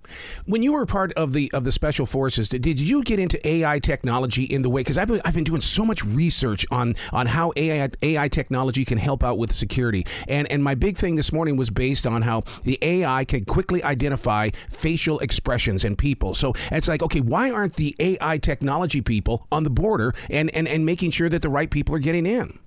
When 0.45 0.63
you 0.63 0.71
were 0.71 0.86
part 0.86 1.12
of 1.15 1.34
the 1.34 1.51
of 1.51 1.65
the 1.65 1.73
special 1.73 2.06
forces, 2.06 2.47
did, 2.47 2.62
did 2.62 2.80
you 2.80 3.04
get 3.04 3.19
into 3.19 3.45
AI 3.45 3.80
technology 3.80 4.45
in 4.45 4.62
the 4.62 4.69
way? 4.69 4.80
Because 4.80 4.97
I've 4.97 5.10
been, 5.10 5.19
I've 5.25 5.34
been 5.34 5.43
doing 5.43 5.60
so 5.60 5.84
much 5.84 6.06
research 6.06 6.65
on 6.71 6.95
on 7.12 7.28
how 7.28 7.51
AI 7.58 7.89
AI 8.01 8.30
technology 8.30 8.86
can 8.86 8.97
help 8.97 9.21
out 9.21 9.38
with 9.38 9.51
security, 9.51 10.06
and 10.30 10.49
and 10.49 10.63
my 10.63 10.73
big 10.73 10.97
thing 10.97 11.15
this 11.17 11.34
morning 11.34 11.58
was 11.58 11.69
based 11.69 12.08
on 12.08 12.21
how 12.21 12.43
the 12.63 12.80
AI 12.82 13.25
can 13.25 13.43
quickly 13.43 13.84
identify 13.84 14.51
facial 14.69 15.19
expressions 15.19 15.84
in 15.84 15.97
people. 15.97 16.34
So 16.34 16.54
it's 16.71 16.88
like, 16.88 17.04
okay, 17.04 17.19
why 17.19 17.51
aren't 17.51 17.73
the 17.73 17.93
AI 17.99 18.38
technology 18.38 19.01
people 19.01 19.47
on 19.51 19.65
the 19.65 19.69
border 19.69 20.13
and, 20.30 20.54
and, 20.56 20.65
and 20.65 20.86
making 20.86 21.12
sure 21.12 21.28
that 21.28 21.41
the 21.41 21.49
right 21.49 21.69
people 21.69 21.93
are 21.93 22.04
getting 22.05 22.25
in? 22.25 22.57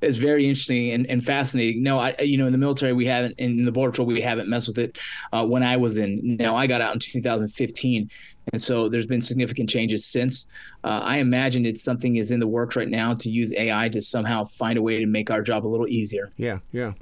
It's 0.00 0.16
very 0.16 0.48
interesting 0.48 0.92
and, 0.92 1.06
and 1.08 1.24
fascinating. 1.24 1.82
No, 1.82 1.98
I 1.98 2.14
you 2.20 2.38
know 2.38 2.46
in 2.46 2.52
the 2.52 2.58
military 2.58 2.92
we 2.92 3.04
haven't 3.04 3.34
in 3.38 3.64
the 3.64 3.72
border 3.72 3.90
patrol 3.90 4.06
we 4.06 4.20
haven't 4.20 4.48
messed 4.48 4.68
with 4.68 4.78
it. 4.78 4.96
Uh, 5.32 5.44
when 5.44 5.64
I 5.64 5.76
was 5.76 5.98
in, 5.98 6.20
now 6.36 6.54
I 6.54 6.68
got 6.68 6.80
out 6.80 6.94
in 6.94 7.00
2015, 7.00 8.08
and 8.52 8.60
so 8.60 8.88
there's 8.88 9.06
been 9.06 9.20
significant 9.20 9.68
changes 9.68 10.04
since. 10.04 10.46
Uh, 10.84 11.00
I 11.02 11.18
imagine 11.18 11.66
it's 11.66 11.82
something 11.82 12.16
is 12.16 12.30
in 12.30 12.40
the 12.40 12.46
works 12.46 12.76
right 12.76 12.88
now 12.88 13.14
to 13.14 13.30
use 13.30 13.52
AI 13.54 13.88
to 13.90 14.00
somehow 14.00 14.44
find 14.44 14.78
a 14.78 14.82
way 14.82 15.00
to 15.00 15.06
make 15.06 15.30
our 15.30 15.42
job 15.42 15.66
a 15.66 15.68
little 15.68 15.88
easier. 15.88 16.32
Yeah, 16.36 16.58
yeah. 16.72 16.92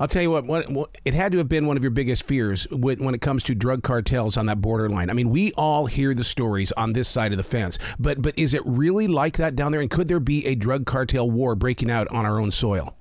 I'll 0.00 0.08
tell 0.08 0.22
you 0.22 0.30
what, 0.30 0.46
what, 0.46 0.96
it 1.04 1.14
had 1.14 1.32
to 1.32 1.38
have 1.38 1.48
been 1.48 1.66
one 1.66 1.76
of 1.76 1.82
your 1.82 1.90
biggest 1.90 2.24
fears 2.24 2.66
when, 2.70 3.02
when 3.02 3.14
it 3.14 3.20
comes 3.20 3.42
to 3.44 3.54
drug 3.54 3.82
cartels 3.82 4.36
on 4.36 4.46
that 4.46 4.60
borderline. 4.60 5.10
I 5.10 5.12
mean, 5.12 5.30
we 5.30 5.52
all 5.52 5.86
hear 5.86 6.14
the 6.14 6.24
stories 6.24 6.72
on 6.72 6.92
this 6.92 7.08
side 7.08 7.32
of 7.32 7.38
the 7.38 7.44
fence, 7.44 7.78
but 7.98 8.22
but 8.22 8.38
is 8.38 8.54
it 8.54 8.62
really 8.64 9.06
like 9.06 9.36
that 9.36 9.56
down 9.56 9.72
there? 9.72 9.80
And 9.80 9.90
could 9.90 10.08
there 10.08 10.20
be 10.20 10.46
a 10.46 10.54
drug 10.54 10.86
cartel 10.86 11.30
war 11.30 11.54
breaking 11.54 11.90
out 11.90 12.08
on 12.08 12.26
our 12.26 12.40
own 12.40 12.50
soil? 12.50 12.94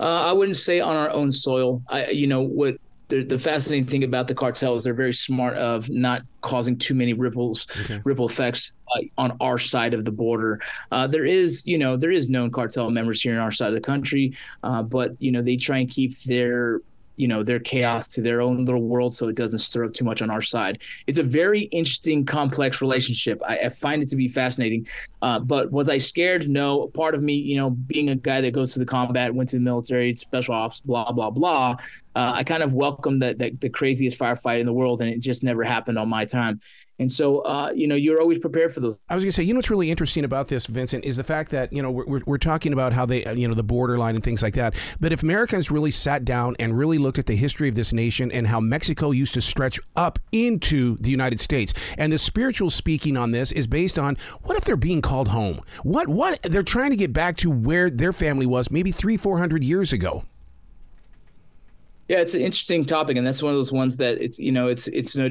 Uh, 0.00 0.24
I 0.26 0.32
wouldn't 0.32 0.56
say 0.56 0.80
on 0.80 0.96
our 0.96 1.10
own 1.10 1.30
soil. 1.30 1.80
I, 1.88 2.08
you 2.08 2.26
know, 2.26 2.42
what 2.42 2.76
the, 3.12 3.22
the 3.22 3.38
fascinating 3.38 3.84
thing 3.84 4.04
about 4.04 4.26
the 4.26 4.34
cartel 4.34 4.74
is 4.74 4.84
they're 4.84 4.94
very 4.94 5.12
smart 5.12 5.54
of 5.56 5.90
not 5.90 6.22
causing 6.40 6.78
too 6.78 6.94
many 6.94 7.12
ripples, 7.12 7.66
okay. 7.82 8.00
ripple 8.04 8.26
effects 8.26 8.74
uh, 8.96 9.02
on 9.18 9.36
our 9.38 9.58
side 9.58 9.92
of 9.92 10.06
the 10.06 10.10
border. 10.10 10.58
Uh, 10.90 11.06
there 11.06 11.26
is, 11.26 11.66
you 11.66 11.76
know, 11.76 11.94
there 11.94 12.10
is 12.10 12.30
known 12.30 12.50
cartel 12.50 12.88
members 12.88 13.20
here 13.20 13.34
in 13.34 13.38
our 13.38 13.52
side 13.52 13.68
of 13.68 13.74
the 13.74 13.82
country, 13.82 14.34
uh, 14.62 14.82
but 14.82 15.12
you 15.18 15.30
know 15.30 15.42
they 15.42 15.56
try 15.56 15.78
and 15.78 15.90
keep 15.90 16.16
their 16.20 16.80
you 17.22 17.28
know 17.28 17.42
their 17.42 17.60
chaos 17.60 18.08
to 18.08 18.20
their 18.20 18.40
own 18.40 18.64
little 18.64 18.82
world 18.82 19.14
so 19.14 19.28
it 19.28 19.36
doesn't 19.36 19.60
stir 19.60 19.84
up 19.84 19.92
too 19.92 20.04
much 20.04 20.20
on 20.22 20.30
our 20.30 20.42
side. 20.42 20.82
It's 21.06 21.18
a 21.18 21.22
very 21.40 21.62
interesting 21.78 22.24
complex 22.26 22.80
relationship. 22.80 23.40
I, 23.46 23.54
I 23.58 23.68
find 23.68 24.02
it 24.02 24.08
to 24.10 24.16
be 24.16 24.28
fascinating. 24.28 24.86
Uh, 25.22 25.38
but 25.38 25.70
was 25.70 25.88
i 25.88 25.98
scared? 25.98 26.48
No. 26.48 26.88
Part 26.88 27.14
of 27.14 27.22
me 27.22 27.34
you 27.34 27.56
know 27.56 27.70
being 27.70 28.10
a 28.10 28.16
guy 28.16 28.40
that 28.40 28.52
goes 28.52 28.72
to 28.72 28.78
the 28.78 28.90
combat 28.96 29.34
went 29.34 29.48
to 29.50 29.56
the 29.56 29.62
military 29.62 30.14
special 30.16 30.54
ops 30.54 30.80
blah 30.80 31.12
blah 31.12 31.30
blah 31.30 31.76
uh, 32.14 32.32
I 32.34 32.44
kind 32.44 32.62
of 32.62 32.74
welcome 32.74 33.18
the, 33.18 33.34
the, 33.34 33.50
the 33.50 33.70
craziest 33.70 34.18
firefight 34.18 34.60
in 34.60 34.66
the 34.66 34.72
world, 34.72 35.00
and 35.00 35.10
it 35.10 35.20
just 35.20 35.42
never 35.42 35.62
happened 35.62 35.98
on 35.98 36.08
my 36.08 36.24
time. 36.24 36.60
And 37.02 37.10
so, 37.10 37.40
uh, 37.40 37.72
you 37.74 37.88
know, 37.88 37.96
you're 37.96 38.20
always 38.20 38.38
prepared 38.38 38.72
for 38.72 38.78
those. 38.78 38.96
I 39.08 39.16
was 39.16 39.24
going 39.24 39.30
to 39.30 39.34
say, 39.34 39.42
you 39.42 39.52
know, 39.52 39.58
what's 39.58 39.70
really 39.70 39.90
interesting 39.90 40.24
about 40.24 40.46
this, 40.46 40.66
Vincent, 40.66 41.04
is 41.04 41.16
the 41.16 41.24
fact 41.24 41.50
that 41.50 41.72
you 41.72 41.82
know 41.82 41.90
we're, 41.90 42.22
we're 42.24 42.38
talking 42.38 42.72
about 42.72 42.92
how 42.92 43.04
they, 43.04 43.26
you 43.34 43.48
know, 43.48 43.54
the 43.54 43.64
borderline 43.64 44.14
and 44.14 44.22
things 44.22 44.40
like 44.40 44.54
that. 44.54 44.74
But 45.00 45.10
if 45.10 45.24
Americans 45.24 45.68
really 45.68 45.90
sat 45.90 46.24
down 46.24 46.54
and 46.60 46.78
really 46.78 46.98
looked 46.98 47.18
at 47.18 47.26
the 47.26 47.34
history 47.34 47.68
of 47.68 47.74
this 47.74 47.92
nation 47.92 48.30
and 48.30 48.46
how 48.46 48.60
Mexico 48.60 49.10
used 49.10 49.34
to 49.34 49.40
stretch 49.40 49.80
up 49.96 50.20
into 50.30 50.96
the 50.98 51.10
United 51.10 51.40
States, 51.40 51.74
and 51.98 52.12
the 52.12 52.18
spiritual 52.18 52.70
speaking 52.70 53.16
on 53.16 53.32
this 53.32 53.50
is 53.50 53.66
based 53.66 53.98
on 53.98 54.16
what 54.42 54.56
if 54.56 54.64
they're 54.64 54.76
being 54.76 55.02
called 55.02 55.28
home? 55.28 55.60
What 55.82 56.08
what 56.08 56.40
they're 56.44 56.62
trying 56.62 56.92
to 56.92 56.96
get 56.96 57.12
back 57.12 57.36
to 57.38 57.50
where 57.50 57.90
their 57.90 58.12
family 58.12 58.46
was 58.46 58.70
maybe 58.70 58.92
three, 58.92 59.16
four 59.16 59.38
hundred 59.38 59.64
years 59.64 59.92
ago. 59.92 60.22
Yeah, 62.08 62.18
it's 62.18 62.34
an 62.34 62.42
interesting 62.42 62.84
topic, 62.84 63.16
and 63.16 63.26
that's 63.26 63.42
one 63.42 63.50
of 63.50 63.58
those 63.58 63.72
ones 63.72 63.96
that 63.96 64.22
it's 64.22 64.38
you 64.38 64.52
know 64.52 64.68
it's 64.68 64.86
it's 64.86 65.16
no 65.16 65.30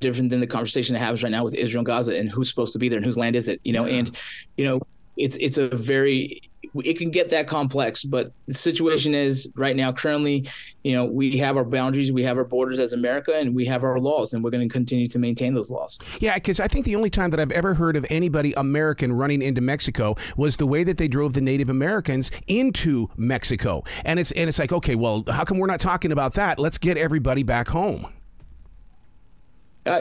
different 0.00 0.30
than 0.30 0.40
the 0.40 0.46
conversation 0.46 0.94
that 0.94 1.00
happens 1.00 1.22
right 1.22 1.32
now 1.32 1.44
with 1.44 1.54
Israel 1.54 1.80
and 1.80 1.86
Gaza 1.86 2.16
and 2.16 2.28
who's 2.28 2.48
supposed 2.48 2.72
to 2.72 2.78
be 2.78 2.88
there 2.88 2.96
and 2.96 3.04
whose 3.04 3.16
land 3.16 3.36
is 3.36 3.48
it, 3.48 3.60
you 3.64 3.72
know, 3.72 3.86
and 3.86 4.16
you 4.56 4.64
know 4.64 4.80
it's 5.18 5.36
it's 5.36 5.58
a 5.58 5.68
very 5.68 6.40
it 6.84 6.98
can 6.98 7.10
get 7.10 7.30
that 7.30 7.46
complex 7.46 8.04
but 8.04 8.32
the 8.46 8.54
situation 8.54 9.14
is 9.14 9.50
right 9.56 9.74
now 9.74 9.90
currently 9.90 10.46
you 10.84 10.92
know 10.92 11.04
we 11.04 11.36
have 11.36 11.56
our 11.56 11.64
boundaries 11.64 12.12
we 12.12 12.22
have 12.22 12.36
our 12.36 12.44
borders 12.44 12.78
as 12.78 12.92
america 12.92 13.34
and 13.34 13.54
we 13.54 13.64
have 13.64 13.84
our 13.84 13.98
laws 13.98 14.34
and 14.34 14.44
we're 14.44 14.50
going 14.50 14.66
to 14.66 14.72
continue 14.72 15.06
to 15.08 15.18
maintain 15.18 15.54
those 15.54 15.70
laws. 15.70 15.98
Yeah 16.20 16.34
because 16.34 16.60
i 16.60 16.68
think 16.68 16.84
the 16.84 16.94
only 16.94 17.10
time 17.10 17.30
that 17.30 17.40
i've 17.40 17.52
ever 17.52 17.74
heard 17.74 17.96
of 17.96 18.06
anybody 18.10 18.52
american 18.56 19.12
running 19.12 19.42
into 19.42 19.60
mexico 19.60 20.14
was 20.36 20.56
the 20.56 20.66
way 20.66 20.84
that 20.84 20.98
they 20.98 21.08
drove 21.08 21.32
the 21.32 21.40
native 21.40 21.68
americans 21.68 22.30
into 22.46 23.08
mexico. 23.16 23.82
And 24.04 24.20
it's 24.20 24.30
and 24.32 24.48
it's 24.48 24.58
like 24.58 24.72
okay 24.72 24.94
well 24.94 25.24
how 25.28 25.44
come 25.44 25.58
we're 25.58 25.66
not 25.66 25.80
talking 25.80 26.12
about 26.12 26.34
that? 26.34 26.58
Let's 26.58 26.78
get 26.78 26.96
everybody 26.96 27.42
back 27.42 27.68
home 27.68 28.06
uh, 29.88 30.00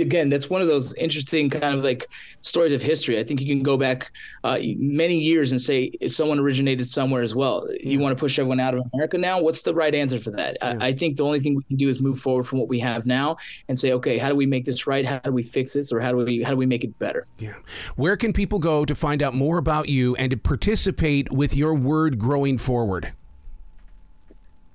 again, 0.00 0.28
that's 0.28 0.48
one 0.48 0.62
of 0.62 0.68
those 0.68 0.94
interesting 0.94 1.50
kind 1.50 1.76
of 1.76 1.84
like 1.84 2.08
stories 2.40 2.72
of 2.72 2.82
history. 2.82 3.18
I 3.18 3.24
think 3.24 3.40
you 3.40 3.46
can 3.46 3.62
go 3.62 3.76
back 3.76 4.10
uh, 4.44 4.58
many 4.76 5.18
years 5.18 5.52
and 5.52 5.60
say 5.60 5.92
someone 6.08 6.38
originated 6.38 6.86
somewhere 6.86 7.22
as 7.22 7.34
well. 7.34 7.68
You 7.82 7.98
want 7.98 8.16
to 8.16 8.20
push 8.20 8.38
everyone 8.38 8.60
out 8.60 8.74
of 8.74 8.84
America 8.92 9.18
now? 9.18 9.40
What's 9.40 9.62
the 9.62 9.74
right 9.74 9.94
answer 9.94 10.18
for 10.18 10.30
that? 10.32 10.56
Yeah. 10.62 10.78
I, 10.80 10.86
I, 10.86 10.92
think 10.92 11.16
the 11.16 11.24
only 11.24 11.40
thing 11.40 11.54
we 11.54 11.62
can 11.64 11.76
do 11.76 11.88
is 11.88 12.00
move 12.00 12.18
forward 12.18 12.44
from 12.44 12.58
what 12.58 12.68
we 12.68 12.80
have 12.80 13.06
now 13.06 13.36
and 13.68 13.78
say, 13.78 13.92
okay, 13.92 14.18
how 14.18 14.28
do 14.28 14.34
we 14.34 14.46
make 14.46 14.64
this 14.64 14.86
right? 14.86 15.04
How 15.04 15.18
do 15.18 15.32
we 15.32 15.42
fix 15.42 15.74
this, 15.74 15.92
or 15.92 16.00
how 16.00 16.10
do 16.10 16.18
we 16.18 16.42
how 16.42 16.50
do 16.50 16.56
we 16.56 16.66
make 16.66 16.84
it 16.84 16.98
better? 16.98 17.26
Yeah. 17.38 17.54
Where 17.96 18.16
can 18.16 18.32
people 18.32 18.58
go 18.58 18.84
to 18.84 18.94
find 18.94 19.22
out 19.22 19.34
more 19.34 19.58
about 19.58 19.88
you 19.88 20.16
and 20.16 20.30
to 20.30 20.36
participate 20.36 21.30
with 21.30 21.54
your 21.54 21.74
word 21.74 22.18
growing 22.18 22.58
forward? 22.58 23.12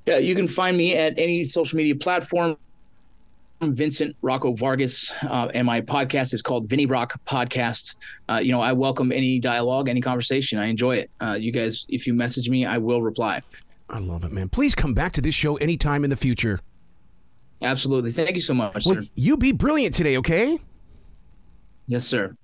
Yeah, 0.06 0.18
you 0.18 0.36
can 0.36 0.48
find 0.48 0.78
me 0.78 0.96
at 0.96 1.18
any 1.18 1.44
social 1.44 1.78
media 1.78 1.96
platform. 1.96 2.58
I'm 3.62 3.74
Vincent 3.74 4.16
Rocco 4.22 4.54
Vargas, 4.54 5.14
uh, 5.24 5.48
and 5.54 5.66
my 5.66 5.80
podcast 5.80 6.34
is 6.34 6.42
called 6.42 6.68
Vinny 6.68 6.86
Rock 6.86 7.20
Podcast. 7.26 7.96
Uh, 8.30 8.36
you 8.36 8.52
know, 8.52 8.62
I 8.62 8.74
welcome 8.74 9.12
any 9.12 9.40
dialogue, 9.40 9.88
any 9.88 10.02
conversation. 10.02 10.60
I 10.60 10.66
enjoy 10.66 10.98
it. 10.98 11.12
Uh, 11.22 11.34
you 11.40 11.52
guys, 11.52 11.86
if 11.90 12.06
you 12.06 12.14
message 12.14 12.50
me, 12.50 12.66
I 12.66 12.78
will 12.78 13.02
reply. 13.02 13.42
I 13.90 14.00
love 14.00 14.26
it, 14.26 14.32
man. 14.32 14.50
Please 14.50 14.76
come 14.76 14.94
back 14.94 15.14
to 15.14 15.22
this 15.22 15.36
show 15.36 15.56
anytime 15.58 16.04
in 16.04 16.10
the 16.10 16.16
future. 16.18 16.60
Absolutely. 17.62 18.12
Thank 18.12 18.36
you 18.36 18.42
so 18.42 18.54
much. 18.54 18.86
Well, 18.86 19.02
you 19.16 19.38
be 19.38 19.54
brilliant 19.54 19.96
today, 19.96 20.18
okay? 20.18 20.60
Yes, 21.88 22.06
sir. 22.06 22.36